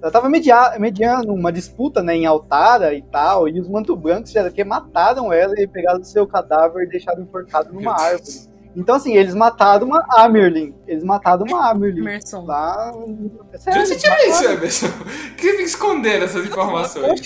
[0.03, 4.33] ela tava media, mediando uma disputa, né, em Altara e tal, e os Manto Brancos
[4.33, 8.52] já que mataram ela e pegaram o seu cadáver e deixaram enforcado numa árvore.
[8.75, 10.75] Então, assim, eles mataram uma Amerlin.
[10.87, 12.01] Eles mataram uma Amerlin.
[12.01, 12.47] Emerson.
[12.47, 12.93] Tá?
[13.53, 14.87] É sério, você tira isso, Emerson?
[15.37, 17.21] Que fica escondendo essas informações?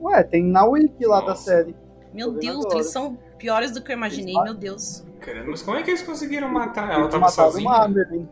[0.00, 1.26] Ué, tem na wiki lá Nossa.
[1.26, 1.76] da série.
[2.14, 5.04] Meu Deus, eles são piores do que eu imaginei, meu Deus.
[5.46, 7.00] Mas como é que eles conseguiram matar ela?
[7.00, 7.70] Ela tava sozinha?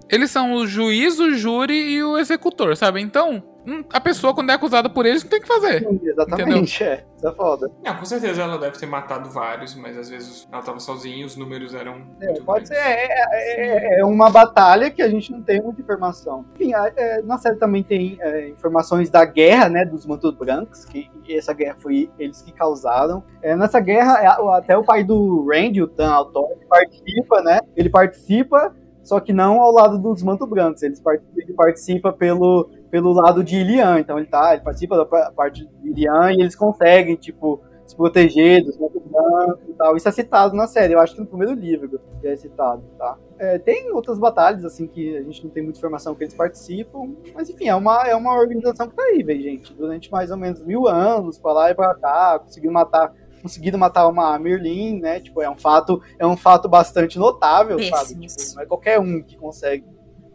[0.09, 3.01] Eles são o juiz, o júri e o executor, sabe?
[3.01, 5.81] Então, Hum, a pessoa, quando é acusada por eles, não tem o que fazer.
[5.81, 6.93] Sim, exatamente, entendeu?
[6.93, 7.05] é.
[7.17, 7.71] Isso é foda.
[7.83, 11.25] Não, com certeza ela deve ter matado vários, mas às vezes ela tava sozinha e
[11.25, 12.03] os números eram.
[12.21, 12.75] É, pode ser.
[12.75, 16.45] É, é, é, uma batalha que a gente não tem muita informação.
[16.55, 21.09] Enfim, é, na série também tem é, informações da guerra, né, dos Mantos Brancos, que
[21.31, 23.25] essa guerra foi eles que causaram.
[23.41, 26.49] É, nessa guerra, até o pai do Randy, o Tan Altor,
[26.87, 27.61] participa, né?
[27.77, 28.75] Ele participa
[29.05, 30.83] só que não ao lado dos Manto Brancos.
[30.83, 34.01] Ele participa, ele participa pelo, pelo lado de Ilian.
[34.01, 38.65] Então ele tá, ele participa da parte de Ilian e eles conseguem, tipo, se proteger
[38.65, 39.97] dos Manto Brancos e tal.
[39.97, 43.19] Isso é citado na série, eu acho que no primeiro livro é citado, tá?
[43.39, 47.15] É, tem outras batalhas, assim, que a gente não tem muita informação que eles participam,
[47.35, 49.75] mas enfim, é uma, é uma organização que tá aí, gente.
[49.75, 53.13] Durante mais ou menos mil anos, pra lá e pra cá, conseguiu matar
[53.45, 55.21] conseguido matar uma Merlin, né?
[55.21, 58.15] Tipo, é um fato, é um fato bastante notável, sabe?
[58.27, 59.85] Tipo, não é qualquer um que consegue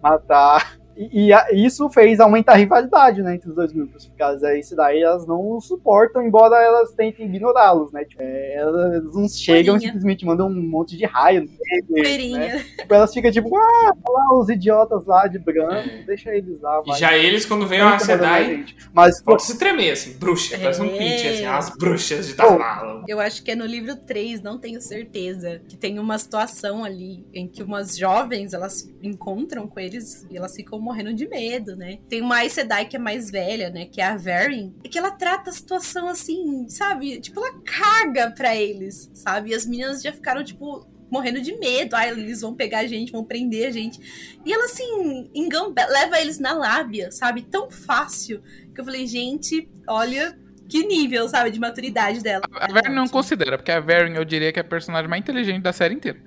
[0.01, 4.41] matar e, e, isso fez aumentar a rivalidade, né, entre os dois grupos, porque as
[4.59, 9.77] isso daí elas não suportam, embora elas tentem ignorá-los, né, tipo, é, elas não chegam
[9.77, 11.49] e simplesmente mandam um monte de raio
[11.89, 16.03] neles, né, tipo, elas ficam tipo, ah, lá os idiotas lá de branco, é.
[16.05, 16.97] deixa eles lá, vai.
[16.97, 20.59] E já eles, quando vem a Sedai, mas pode se tremer, assim, bruxa, é.
[20.59, 23.05] parece um pitch, assim, as bruxas de Tarnalo.
[23.07, 27.25] Eu acho que é no livro 3, não tenho certeza, que tem uma situação ali
[27.33, 31.99] em que umas jovens, elas encontram com eles e elas ficam morrendo de medo, né?
[32.09, 33.85] Tem uma Aes Sedai que é mais velha, né?
[33.85, 34.73] Que é a Verin.
[34.83, 37.19] E que ela trata a situação assim, sabe?
[37.19, 39.51] Tipo, ela caga pra eles, sabe?
[39.51, 41.95] E as meninas já ficaram, tipo, morrendo de medo.
[41.95, 43.99] Ah, eles vão pegar a gente, vão prender a gente.
[44.43, 47.43] E ela, assim, engamba, leva eles na lábia, sabe?
[47.43, 48.41] Tão fácil.
[48.73, 50.35] Que eu falei, gente, olha
[50.67, 52.43] que nível, sabe, de maturidade dela.
[52.51, 55.61] A, a não considera, porque a Varen eu diria que é a personagem mais inteligente
[55.61, 56.19] da série inteira.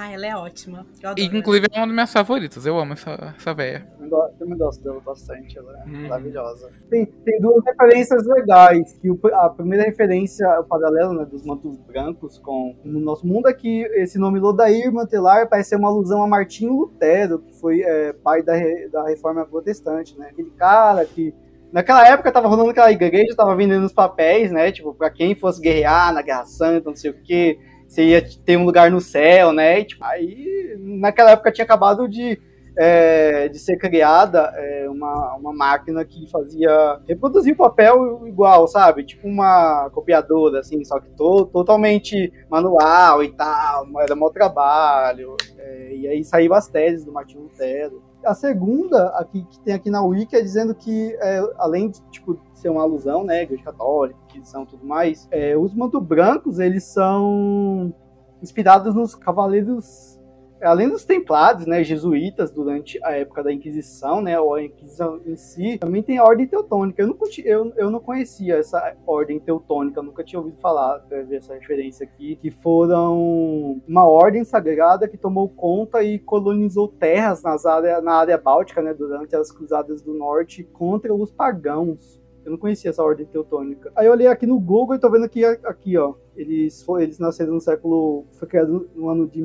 [0.00, 0.86] Ah, ela é ótima.
[1.16, 2.64] e, inclusive é uma das minhas favoritas.
[2.64, 3.84] Eu amo essa, essa véia.
[4.00, 5.58] Eu também gosto dela bastante.
[5.58, 6.02] Ela é hum.
[6.02, 6.70] maravilhosa.
[6.88, 8.92] Tem, tem duas referências legais.
[9.02, 13.48] Que o, a primeira referência, o paralelo né, dos mantos brancos com o nosso mundo
[13.48, 17.82] é que esse nome Lodair Mantelar parece ser uma alusão a Martinho Lutero, que foi
[17.82, 18.52] é, pai da,
[18.92, 20.28] da reforma protestante, né?
[20.30, 21.34] Aquele cara que
[21.70, 24.72] Naquela época tava rolando aquela igreja, tava vendendo os papéis, né?
[24.72, 27.58] Tipo, pra quem fosse guerrear na Guerra Santa, não sei o quê
[27.88, 29.80] você ia ter um lugar no céu, né?
[29.80, 32.38] E, tipo, aí, naquela época tinha acabado de,
[32.76, 39.04] é, de ser criada é, uma, uma máquina que fazia reproduzir o papel igual, sabe?
[39.04, 45.34] Tipo uma copiadora, assim, só que to, totalmente manual e tal, era mau trabalho.
[45.56, 48.02] É, e aí saiu as teses do Martin Lutero.
[48.24, 52.38] A segunda, aqui, que tem aqui na Wiki, é dizendo que, é, além de tipo,
[52.52, 56.84] ser uma alusão, né, igreja católica, Inquisição e tudo mais, é, os manto brancos, eles
[56.84, 57.94] são
[58.42, 60.17] inspirados nos cavaleiros
[60.62, 65.36] além dos templados, né, jesuítas durante a época da Inquisição, né, ou a Inquisição em
[65.36, 67.02] si, também tem a Ordem Teutônica.
[67.02, 70.98] Eu não, eu, eu não conhecia essa Ordem Teutônica, nunca tinha ouvido falar
[71.28, 77.64] dessa referência aqui, que foram uma ordem sagrada que tomou conta e colonizou terras nas
[77.64, 82.20] área, na área báltica, né, durante as Cruzadas do Norte contra os pagãos.
[82.44, 83.92] Eu não conhecia essa ordem teutônica.
[83.94, 86.14] Aí eu olhei aqui no Google e tô vendo que aqui, ó.
[86.34, 88.24] Eles, eles nasceram no século.
[88.32, 89.42] Foi criado no ano de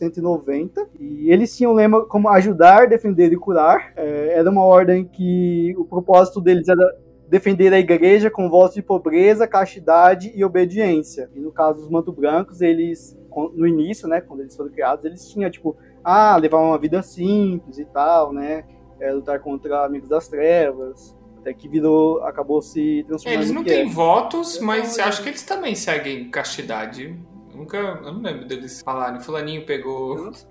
[0.00, 0.88] 1190.
[0.98, 3.92] E eles tinham o lema como ajudar, defender e curar.
[3.96, 6.84] É, era uma ordem que o propósito deles era
[7.28, 11.30] defender a igreja com voz de pobreza, castidade e obediência.
[11.34, 13.16] E no caso dos manto brancos, eles
[13.54, 15.74] no início, né, quando eles foram criados, eles tinham tipo,
[16.04, 18.64] ah, levar uma vida simples e tal, né,
[19.00, 23.40] é, lutar contra amigos das trevas, até que virou, acabou se transformando.
[23.40, 23.88] Eles não têm é.
[23.88, 27.18] votos, mas acho que eles também seguem castidade.
[27.52, 29.20] Eu nunca, eu não lembro deles falarem.
[29.20, 30.32] Fulaninho pegou.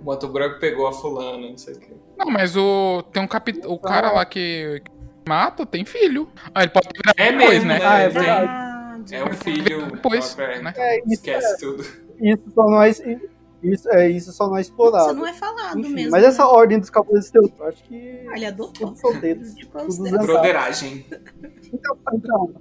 [0.00, 1.92] O manto branco pegou a fulana, não sei o quê.
[2.18, 3.02] Não, mas o.
[3.12, 3.66] Tem um capit...
[3.66, 4.82] O cara lá que,
[5.30, 6.28] mata tem filho.
[6.54, 7.78] Ah, ele pode virar é depois, mesmo, né?
[7.78, 7.86] né?
[7.86, 9.14] Ah, é verdade.
[9.14, 9.90] É um filho.
[9.90, 10.74] Depois, né?
[10.76, 11.84] É, esquece é, tudo.
[12.20, 13.02] Isso só nós.
[13.62, 15.06] Isso, é, isso só não é explorado.
[15.06, 16.10] Isso não é falado Enfim, mesmo.
[16.10, 16.28] Mas né?
[16.28, 17.94] essa ordem dos Cavaleiros Teutônicos, acho que.
[17.94, 18.96] Ele adotou.
[18.96, 19.54] Solteiros.
[20.26, 21.06] Broderagem.
[21.72, 22.54] Então, então,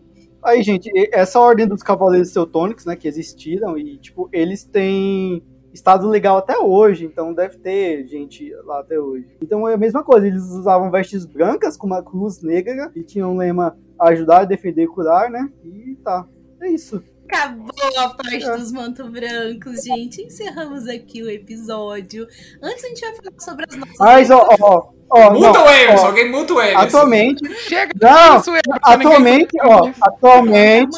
[0.43, 6.07] aí, gente, essa ordem dos Cavaleiros Teutônicos, né, que existiram, e, tipo, eles têm estado
[6.07, 9.27] legal até hoje, então deve ter gente lá até hoje.
[9.41, 13.33] Então é a mesma coisa, eles usavam vestes brancas com uma cruz negra e tinham
[13.33, 15.49] um lema ajudar, defender e curar, né?
[15.63, 16.25] E tá.
[16.61, 17.03] É isso.
[17.25, 18.57] Acabou a parte é.
[18.57, 20.23] dos mantos brancos, gente.
[20.23, 22.27] Encerramos aqui o episódio.
[22.61, 23.97] Antes a gente vai falar sobre as nossas.
[23.99, 26.79] Mas, ó, ó, Oh, muta o Emerson, alguém muta o Emerson.
[26.79, 27.55] Atualmente.
[27.55, 28.51] Chega não, isso,
[28.81, 30.97] atualmente, ó, atualmente,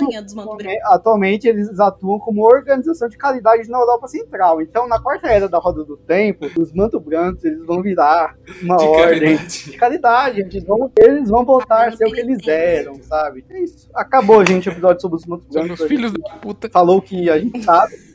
[0.85, 4.61] atualmente eles atuam como organização de caridade na Europa Central.
[4.61, 8.77] Então, na quarta era da Roda do Tempo, os manto brancos eles vão virar uma
[8.77, 9.71] de ordem caridade.
[9.71, 10.41] de caridade.
[10.41, 13.45] Eles vão, eles vão voltar a ser o que eles eram, sabe?
[13.49, 13.89] É isso.
[13.93, 15.79] Acabou, gente, o episódio sobre os manto brancos.
[15.79, 16.69] Os filhos da puta.
[16.69, 18.10] Falou que a gente sabe.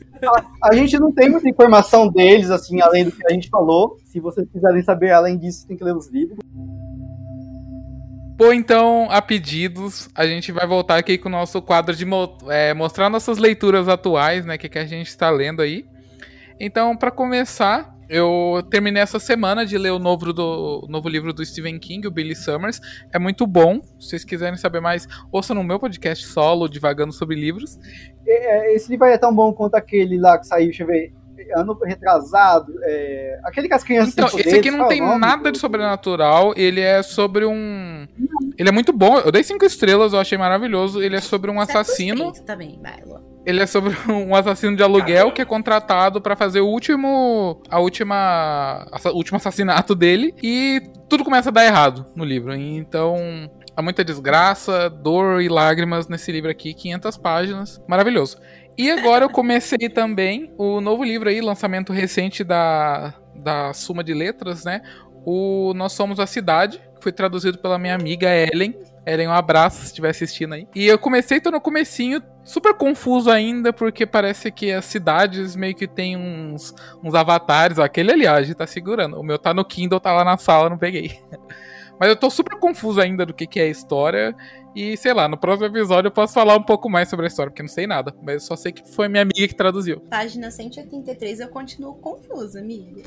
[0.63, 3.97] A, gente não tem muita informação deles, assim, além do que a gente falou.
[4.05, 6.37] Se vocês quiserem saber além disso, tem que ler os livros.
[8.37, 12.37] Bom, então, a pedidos, a gente vai voltar aqui com o nosso quadro de mo
[12.49, 14.55] é, mostrar nossas leituras atuais, né?
[14.55, 15.85] O que, que a gente está lendo aí.
[16.59, 21.33] Então, para começar, eu terminei essa semana de ler o novo, do, o novo livro
[21.33, 22.79] do Stephen King, o Billy Summers.
[23.11, 23.81] É muito bom.
[23.99, 27.77] Se vocês quiserem saber mais, ouçam no meu podcast solo, divagando sobre livros.
[28.25, 31.13] É, esse livro é tão bom quanto aquele lá que saiu, deixa eu ver,
[31.55, 32.73] ano retrasado.
[32.83, 36.53] É, aquele que as crianças Então, esse aqui não tem nada de sobrenatural.
[36.55, 38.07] Ele é sobre um.
[38.57, 39.17] Ele é muito bom.
[39.19, 41.01] Eu dei cinco estrelas, eu achei maravilhoso.
[41.01, 42.31] Ele é sobre um assassino.
[42.45, 43.01] Também, vai,
[43.47, 47.61] ele é sobre um assassino de aluguel que é contratado para fazer o último.
[47.69, 48.85] A última.
[49.05, 50.35] O último assassinato dele.
[50.43, 52.53] E tudo começa a dar errado no livro.
[52.53, 53.15] Então.
[53.73, 57.81] Há muita desgraça, dor e lágrimas nesse livro aqui, 500 páginas.
[57.87, 58.37] Maravilhoso.
[58.75, 64.15] E agora eu comecei também o novo livro aí, lançamento recente da, da Suma de
[64.15, 64.81] Letras, né?
[65.23, 68.75] O Nós Somos a Cidade, que foi traduzido pela minha amiga Ellen.
[69.07, 70.67] Ellen, um abraço se estiver assistindo aí.
[70.75, 75.73] E eu comecei, tô no comecinho, super confuso ainda, porque parece que as cidades meio
[75.73, 77.77] que tem uns, uns avatares.
[77.79, 79.17] Ó, aquele, aliás, tá segurando.
[79.17, 81.21] O meu tá no Kindle, tá lá na sala, não peguei.
[81.97, 84.35] Mas eu tô super confuso ainda do que, que é a história.
[84.77, 87.49] E sei lá, no próximo episódio eu posso falar um pouco mais sobre a história,
[87.49, 88.13] porque eu não sei nada.
[88.21, 90.01] Mas eu só sei que foi minha amiga que traduziu.
[90.01, 93.01] Página 183 eu continuo confusa, amigo.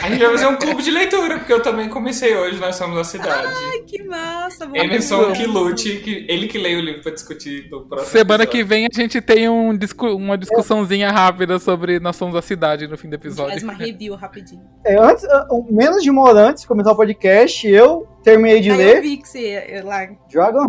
[0.00, 2.94] A gente vai fazer um clube de leitura, porque eu também comecei hoje, nós somos
[2.94, 3.52] da cidade.
[3.52, 4.70] Ai, que massa!
[4.72, 8.50] Emerson que lute, que, ele que leia o livro pra discutir no próximo Semana episódio.
[8.50, 9.76] que vem a gente tem um,
[10.14, 13.50] uma discussãozinha rápida sobre Nós Somos da Cidade no fim do episódio.
[13.50, 14.62] Faz uma review rapidinho.
[14.84, 15.26] É, antes,
[15.68, 18.96] menos de uma hora antes de começar o podcast, eu terminei de Aí ler.
[18.96, 20.06] Eu vi que você lá.
[20.30, 20.66] Dragon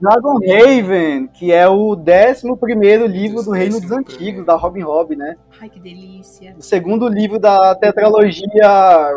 [0.00, 5.16] Dragon Raven, que é o 11 primeiro livro do Reino dos Antigos, da Robin Hood,
[5.16, 5.36] né?
[5.60, 6.54] Ai, que delícia.
[6.56, 8.68] O segundo livro da tetralogia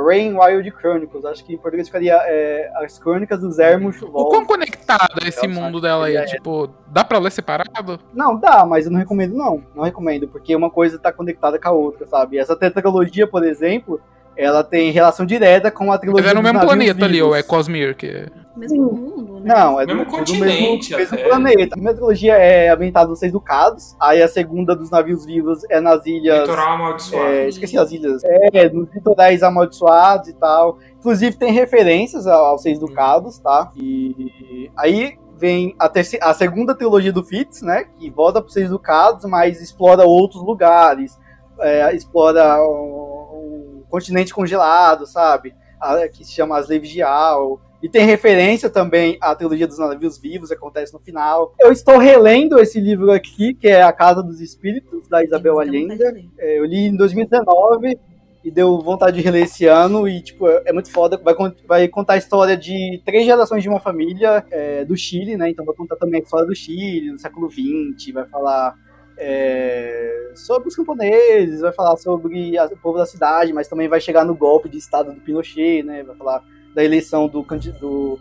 [0.03, 1.23] Rain Wild Chronicles.
[1.23, 5.47] Acho que em português ficaria é, As Crônicas dos Ermos O quão conectado é esse
[5.47, 6.15] mundo dela aí?
[6.15, 6.25] É.
[6.25, 7.99] Tipo, dá pra ler separado?
[8.11, 9.63] Não, dá, mas eu não recomendo não.
[9.75, 12.39] Não recomendo, porque uma coisa tá conectada com a outra, sabe?
[12.39, 14.01] Essa tetralogia, por exemplo,
[14.35, 17.43] ela tem relação direta com a trilogia Mas é no mesmo planeta ali, ou é
[17.43, 17.95] Cosmere?
[17.95, 18.27] Que...
[18.55, 19.53] Mesmo mundo, né?
[19.53, 21.63] Não, é mesmo do, continente, do mesmo, mesmo planeta.
[21.63, 25.79] A primeira trilogia é ambientada nos Seis Ducados, aí a segunda dos navios vivos é
[25.79, 26.41] nas ilhas...
[26.41, 27.25] Litoral amaldiçoado.
[27.25, 28.21] É, esqueci as ilhas.
[28.23, 30.79] É, nos litorais amaldiçoados e tal.
[30.99, 33.71] Inclusive tem referências aos Seis Ducados, tá?
[33.75, 37.85] E aí vem a, terceira, a segunda trilogia do Fitz, né?
[37.97, 41.19] Que volta para Seis Ducados, mas explora outros lugares.
[41.59, 42.57] É, explora
[43.91, 45.53] continente congelado, sabe?
[45.79, 47.61] A, que se chama As Levigial.
[47.83, 51.53] E tem referência também à trilogia dos navios vivos, acontece no final.
[51.59, 55.97] Eu estou relendo esse livro aqui, que é A Casa dos Espíritos, da Isabel Allende.
[56.37, 57.97] É, eu li em 2019.
[58.43, 61.17] e deu vontade de reler esse ano e, tipo, é, é muito foda.
[61.17, 61.35] Vai,
[61.67, 65.49] vai contar a história de três gerações de uma família é, do Chile, né?
[65.49, 68.75] Então vai contar também a história do Chile, no século XX, vai falar
[69.17, 74.01] é, sobre os camponeses, vai falar sobre a, o povo da cidade, mas também vai
[74.01, 76.03] chegar no golpe de estado do Pinochet, né?
[76.03, 76.43] Vai falar
[76.73, 78.19] da eleição do, do,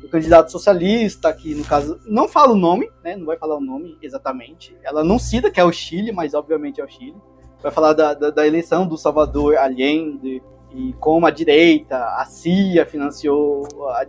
[0.00, 3.16] do candidato socialista, que no caso não fala o nome, né?
[3.16, 4.76] Não vai falar o nome exatamente.
[4.82, 7.16] Ela não cita que é o Chile, mas obviamente é o Chile
[7.62, 12.86] vai falar da, da, da eleição do Salvador Allende e como a direita, a CIA
[12.86, 14.06] financiou a,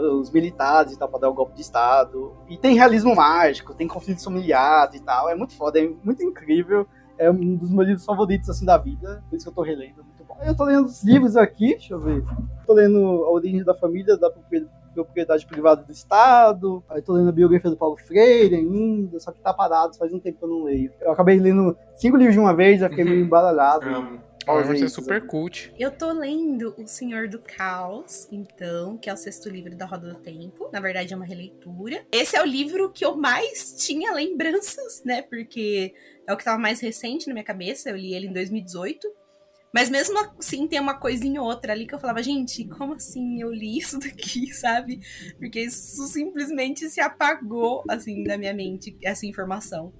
[0.00, 2.32] os militares e tal para dar o golpe de Estado.
[2.48, 5.28] E tem realismo mágico, tem conflitos familiares e tal.
[5.28, 6.86] É muito foda, é muito incrível.
[7.18, 10.04] É um dos meus livros favoritos assim da vida, por isso que eu tô relendo,
[10.04, 10.36] muito bom.
[10.44, 12.22] Eu tô lendo os livros aqui, deixa eu ver.
[12.66, 14.30] Tô lendo A Origem da Família, da
[14.94, 16.82] propriedade privada do Estado.
[16.88, 20.20] Aí tô lendo a biografia do Paulo Freire ainda, só que tá parado, faz um
[20.20, 20.92] tempo que eu não leio.
[21.00, 23.86] Eu acabei lendo cinco livros de uma vez, já fiquei meio embaralhado.
[24.46, 25.72] Vai ser super cult.
[25.76, 30.12] Eu tô lendo O Senhor do Caos, então, que é o sexto livro da Roda
[30.12, 30.70] do Tempo.
[30.72, 32.06] Na verdade, é uma releitura.
[32.12, 35.22] Esse é o livro que eu mais tinha lembranças, né?
[35.22, 35.92] Porque
[36.26, 37.90] é o que tava mais recente na minha cabeça.
[37.90, 39.08] Eu li ele em 2018.
[39.74, 43.42] Mas mesmo assim, tem uma coisinha ou outra ali que eu falava, gente, como assim
[43.42, 45.00] eu li isso daqui, sabe?
[45.38, 49.92] Porque isso simplesmente se apagou, assim, da minha mente, essa informação.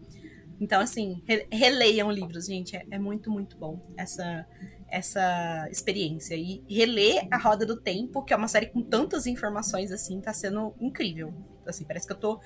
[0.61, 2.76] Então, assim, re releiam livros, gente.
[2.76, 4.46] É, é, muito, muito bom essa,
[4.88, 6.34] essa experiência.
[6.34, 10.32] E reler A Roda do Tempo, que é uma série com tantas informações, assim, tá
[10.32, 11.34] sendo incrível.
[11.66, 12.40] Assim, parece que eu tô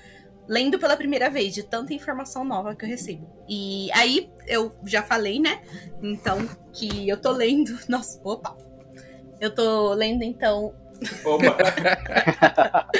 [0.47, 3.27] lendo pela primeira vez, de tanta informação nova que eu recebo.
[3.47, 5.61] E aí, eu já falei, né?
[6.01, 7.77] Então, que eu tô lendo.
[7.87, 8.57] Nossa, opa!
[9.39, 10.75] Eu tô lendo, então.
[11.25, 11.57] Opa!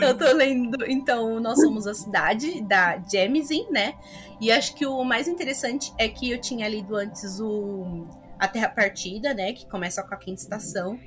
[0.00, 3.94] eu tô lendo, então, Nós Somos a Cidade, da Jemisin, né?
[4.40, 8.04] E acho que o mais interessante é que eu tinha lido antes o
[8.38, 9.52] A Terra Partida, né?
[9.52, 10.98] Que começa com a quinta estação.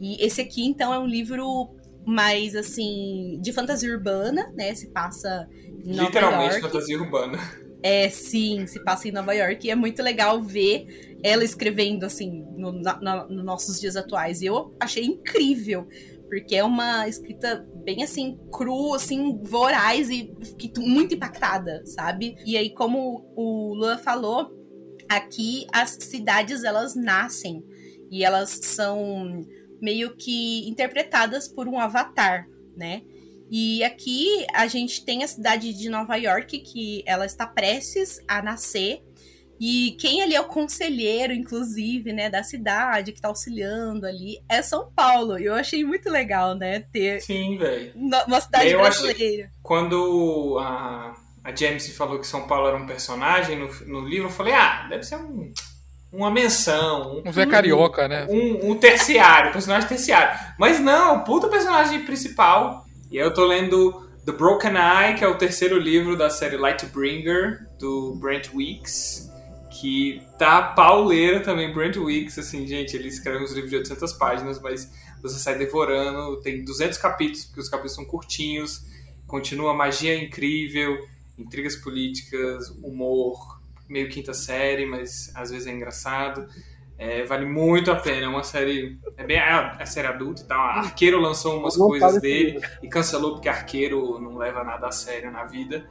[0.00, 1.70] E esse aqui, então, é um livro
[2.06, 4.74] mais assim, de fantasia urbana, né?
[4.74, 5.48] Se passa
[5.84, 7.38] em Nova Literalmente fantasia urbana.
[7.84, 9.66] É, sim, se passa em Nova York.
[9.66, 14.40] E é muito legal ver ela escrevendo, assim, nos no, no nossos dias atuais.
[14.40, 15.86] E eu achei incrível,
[16.26, 22.34] porque é uma escrita bem, assim, cru, assim, voraz e fiquei muito impactada, sabe?
[22.46, 24.50] E aí, como o Lua falou,
[25.06, 27.62] aqui as cidades, elas nascem.
[28.10, 29.44] E elas são
[29.78, 33.02] meio que interpretadas por um avatar, né?
[33.50, 38.42] E aqui a gente tem a cidade de Nova York, que ela está prestes a
[38.42, 39.02] nascer.
[39.60, 44.60] E quem ali é o conselheiro, inclusive, né, da cidade, que está auxiliando ali, é
[44.62, 45.38] São Paulo.
[45.38, 47.92] E eu achei muito legal, né, ter Sim, velho.
[47.94, 49.44] uma cidade eu brasileira.
[49.44, 51.14] Achei, quando a,
[51.44, 54.86] a James falou que São Paulo era um personagem no, no livro, eu falei, ah,
[54.88, 55.52] deve ser um
[56.14, 57.22] uma menção.
[57.26, 58.26] Um, Zé Carioca, né?
[58.30, 60.38] Um, um terciário, personagem terciário.
[60.58, 62.83] Mas não, o puta personagem principal.
[63.14, 66.56] E aí eu tô lendo The Broken Eye, que é o terceiro livro da série
[66.56, 69.30] Lightbringer, do Brent Weeks.
[69.70, 74.60] Que tá pauleira também, Brent Weeks, assim, gente, ele escreve uns livros de 800 páginas,
[74.60, 74.90] mas
[75.22, 78.84] você sai devorando, tem 200 capítulos, porque os capítulos são curtinhos,
[79.28, 80.98] continua magia incrível,
[81.38, 86.48] intrigas políticas, humor, meio quinta série, mas às vezes é engraçado.
[86.96, 88.98] É, vale muito a pena, é uma série.
[89.16, 90.60] É bem é, é série adulta e tal.
[90.60, 95.44] Arqueiro lançou umas coisas dele e cancelou porque Arqueiro não leva nada a sério na
[95.44, 95.88] vida.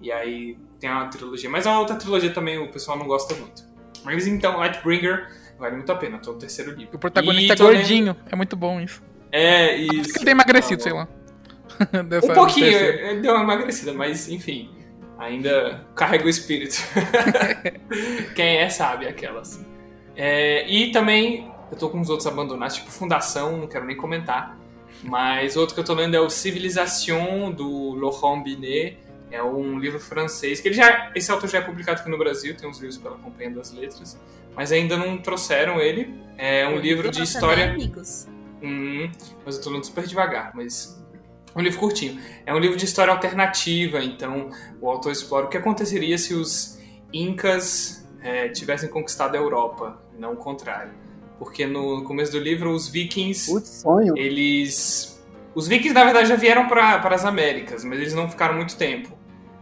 [0.00, 1.50] E aí tem uma trilogia.
[1.50, 3.64] Mas a outra trilogia também o pessoal não gosta muito.
[4.04, 5.28] Mas então, Lightbringer
[5.58, 6.96] vale muito a pena, tô no terceiro livro.
[6.96, 8.30] O protagonista e é gordinho, lendo...
[8.30, 9.02] é muito bom isso.
[9.32, 10.00] É, isso.
[10.00, 11.08] Acho que ele tem emagrecido, ah, sei lá.
[12.30, 14.70] um pouquinho, ele deu uma emagrecida, mas enfim.
[15.18, 16.76] Ainda carrega o espírito.
[18.36, 19.64] Quem é sabe aquelas.
[20.16, 24.58] É, e também eu tô com os outros abandonados, tipo Fundação, não quero nem comentar.
[25.02, 28.98] Mas outro que eu tô lendo é o Civilisation, do Laurent Binet.
[29.30, 32.56] É um livro francês, que ele já, esse autor já é publicado aqui no Brasil,
[32.56, 34.18] tem uns livros pela Companhia das Letras,
[34.54, 36.14] mas ainda não trouxeram ele.
[36.38, 37.72] É um eu livro de história.
[37.72, 38.28] Amigos.
[38.62, 39.10] Hum,
[39.44, 41.04] mas eu tô lendo super devagar, mas
[41.56, 42.20] um livro curtinho.
[42.46, 46.76] É um livro de história alternativa, então o autor explora o que aconteceria se os
[47.12, 50.92] Incas é, tivessem conquistado a Europa, não o contrário.
[51.38, 53.50] Porque no começo do livro, os vikings.
[53.50, 54.16] Putz, sonho.
[54.16, 55.22] Eles.
[55.54, 59.16] Os vikings, na verdade, já vieram para as Américas, mas eles não ficaram muito tempo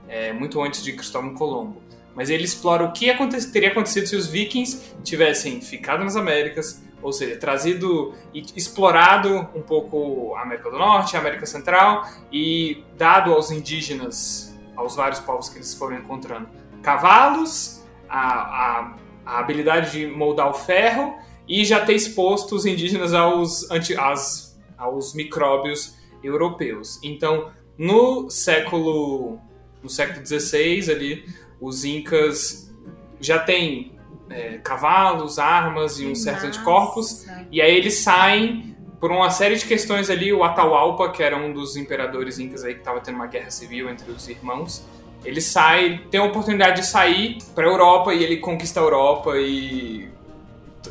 [0.09, 1.83] é, muito antes de Cristóvão Colombo.
[2.15, 3.13] Mas ele explora o que
[3.53, 9.61] teria acontecido se os vikings tivessem ficado nas Américas, ou seja, trazido e explorado um
[9.61, 15.49] pouco a América do Norte, a América Central e dado aos indígenas, aos vários povos
[15.49, 16.49] que eles foram encontrando,
[16.83, 18.95] cavalos, a, a,
[19.25, 21.15] a habilidade de moldar o ferro
[21.47, 26.99] e já ter exposto os indígenas aos, anti, aos, aos micróbios europeus.
[27.03, 29.39] Então, no século
[29.83, 31.25] no século XVI ali,
[31.61, 32.73] os incas
[33.21, 33.95] já têm
[34.31, 39.67] é, cavalos, armas e um certo anticorpos, e aí eles saem por uma série de
[39.67, 43.27] questões ali, o Atahualpa, que era um dos imperadores incas aí que estava tendo uma
[43.27, 44.83] guerra civil entre os irmãos,
[45.25, 49.37] ele sai, tem a oportunidade de sair para a Europa e ele conquista a Europa
[49.37, 50.09] e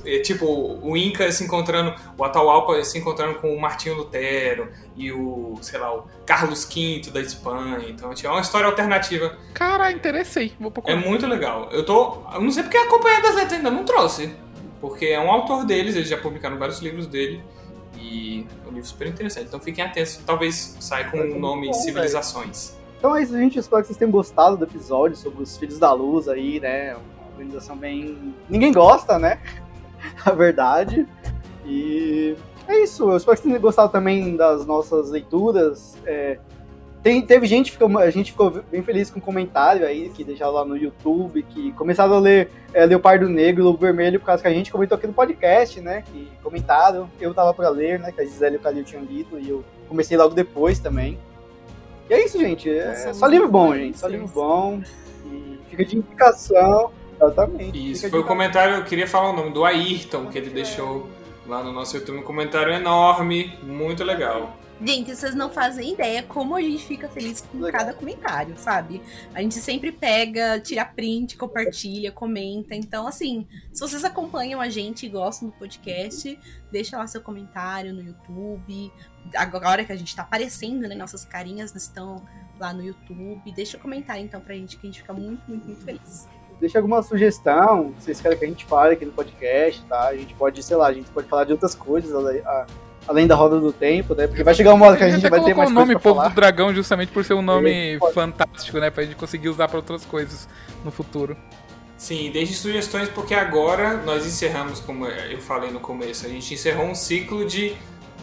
[0.06, 0.46] é, tipo,
[0.82, 5.80] o Inca se encontrando, o Atahualpa se encontrando com o Martinho Lutero e o, sei
[5.80, 7.86] lá, o Carlos V da Espanha.
[7.88, 9.38] Então, tinha uma história alternativa.
[9.54, 10.54] Cara, interessei.
[10.60, 10.96] Vou procurar.
[10.96, 11.70] É muito legal.
[11.72, 12.18] Eu tô.
[12.34, 14.34] Eu não sei porque a Companhia das Letras ainda não trouxe.
[14.82, 17.42] Porque é um autor deles, eles já publicaram vários livros dele.
[17.98, 19.46] E é um livro super interessante.
[19.48, 20.18] Então fiquem atentos.
[20.26, 22.72] Talvez saia com o nome bom, Civilizações.
[22.72, 22.83] Véio.
[23.04, 23.60] Então é isso, gente.
[23.60, 26.96] Espero que vocês tenham gostado do episódio sobre os Filhos da Luz aí, né?
[26.96, 28.34] Uma organização bem.
[28.50, 29.42] Ninguém gosta, né?
[30.24, 31.06] a verdade.
[31.66, 32.34] E
[32.66, 33.12] é isso.
[33.12, 35.98] Eu espero que vocês tenham gostado também das nossas leituras.
[36.06, 36.40] É,
[37.02, 40.54] tem, teve gente, ficou, a gente ficou bem feliz com o comentário aí, que deixaram
[40.54, 44.42] lá no YouTube, que começaram a ler é, Leopardo Negro e Lobo Vermelho, por causa
[44.42, 46.04] que a gente comentou aqui no podcast, né?
[46.04, 48.14] Que comentaram, eu tava para ler, né?
[48.14, 51.20] Que a Gisele e o Calil tinham lido, e eu comecei logo depois também.
[52.10, 52.70] E é isso, gente.
[52.70, 53.98] É só livro bom, gente.
[53.98, 54.82] Só livro bom.
[55.26, 56.92] E fica de indicação.
[57.16, 57.92] Exatamente.
[57.92, 61.08] Isso, foi o comentário, eu queria falar o nome do Ayrton, que ele deixou
[61.48, 64.56] lá no nosso YouTube, um comentário enorme, muito legal.
[64.82, 67.82] Gente, vocês não fazem ideia como a gente fica feliz com legal.
[67.82, 69.02] cada comentário, sabe?
[69.34, 72.76] A gente sempre pega, tira print, compartilha, comenta.
[72.76, 76.38] Então, assim, se vocês acompanham a gente e gostam do podcast,
[76.72, 78.92] deixa lá seu comentário no YouTube.
[79.36, 80.96] Agora que a gente tá aparecendo, né?
[80.96, 82.26] Nossas carinhas estão
[82.60, 83.52] lá no YouTube.
[83.54, 86.28] Deixa um comentário então pra gente, que a gente fica muito, muito, muito feliz
[86.60, 90.08] deixa alguma sugestão, se vocês querem que a gente fale aqui no podcast, tá?
[90.08, 92.14] A gente pode, sei lá, a gente pode falar de outras coisas
[93.08, 94.28] além da roda do tempo, né?
[94.28, 96.30] Porque vai chegar uma hora que a, gente, vai ter mais o nome Povo falar.
[96.30, 98.90] do Dragão justamente por ser um nome fantástico, né?
[98.90, 100.48] Pra gente conseguir usar para outras coisas
[100.84, 101.36] no futuro.
[101.98, 106.86] Sim, deixe sugestões porque agora nós encerramos, como eu falei no começo, a gente encerrou
[106.86, 107.76] um ciclo de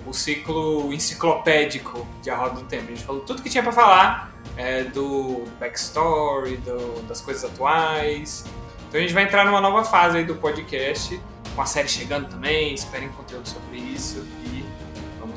[0.07, 2.85] o ciclo enciclopédico de A Roda do Tempo.
[2.85, 8.44] A gente falou tudo que tinha para falar é, do backstory, do, das coisas atuais.
[8.89, 11.20] Então a gente vai entrar numa nova fase aí do podcast,
[11.55, 14.27] com a série chegando também, esperem conteúdo sobre isso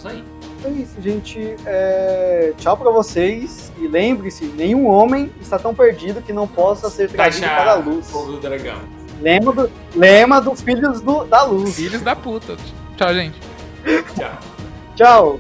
[0.03, 0.23] vamos aí.
[0.65, 1.55] É isso, gente.
[1.65, 2.53] É...
[2.57, 7.47] Tchau para vocês e lembre-se, nenhum homem está tão perdido que não possa ser trazido
[7.47, 8.07] para a luz.
[8.09, 8.79] do dragão.
[9.21, 9.71] Lema, do...
[9.95, 11.23] Lema dos filhos do...
[11.25, 11.75] da luz.
[11.75, 12.55] Filhos da puta.
[12.97, 13.39] Tchau, gente.
[14.15, 14.39] Tchau.
[14.95, 15.39] Tchau.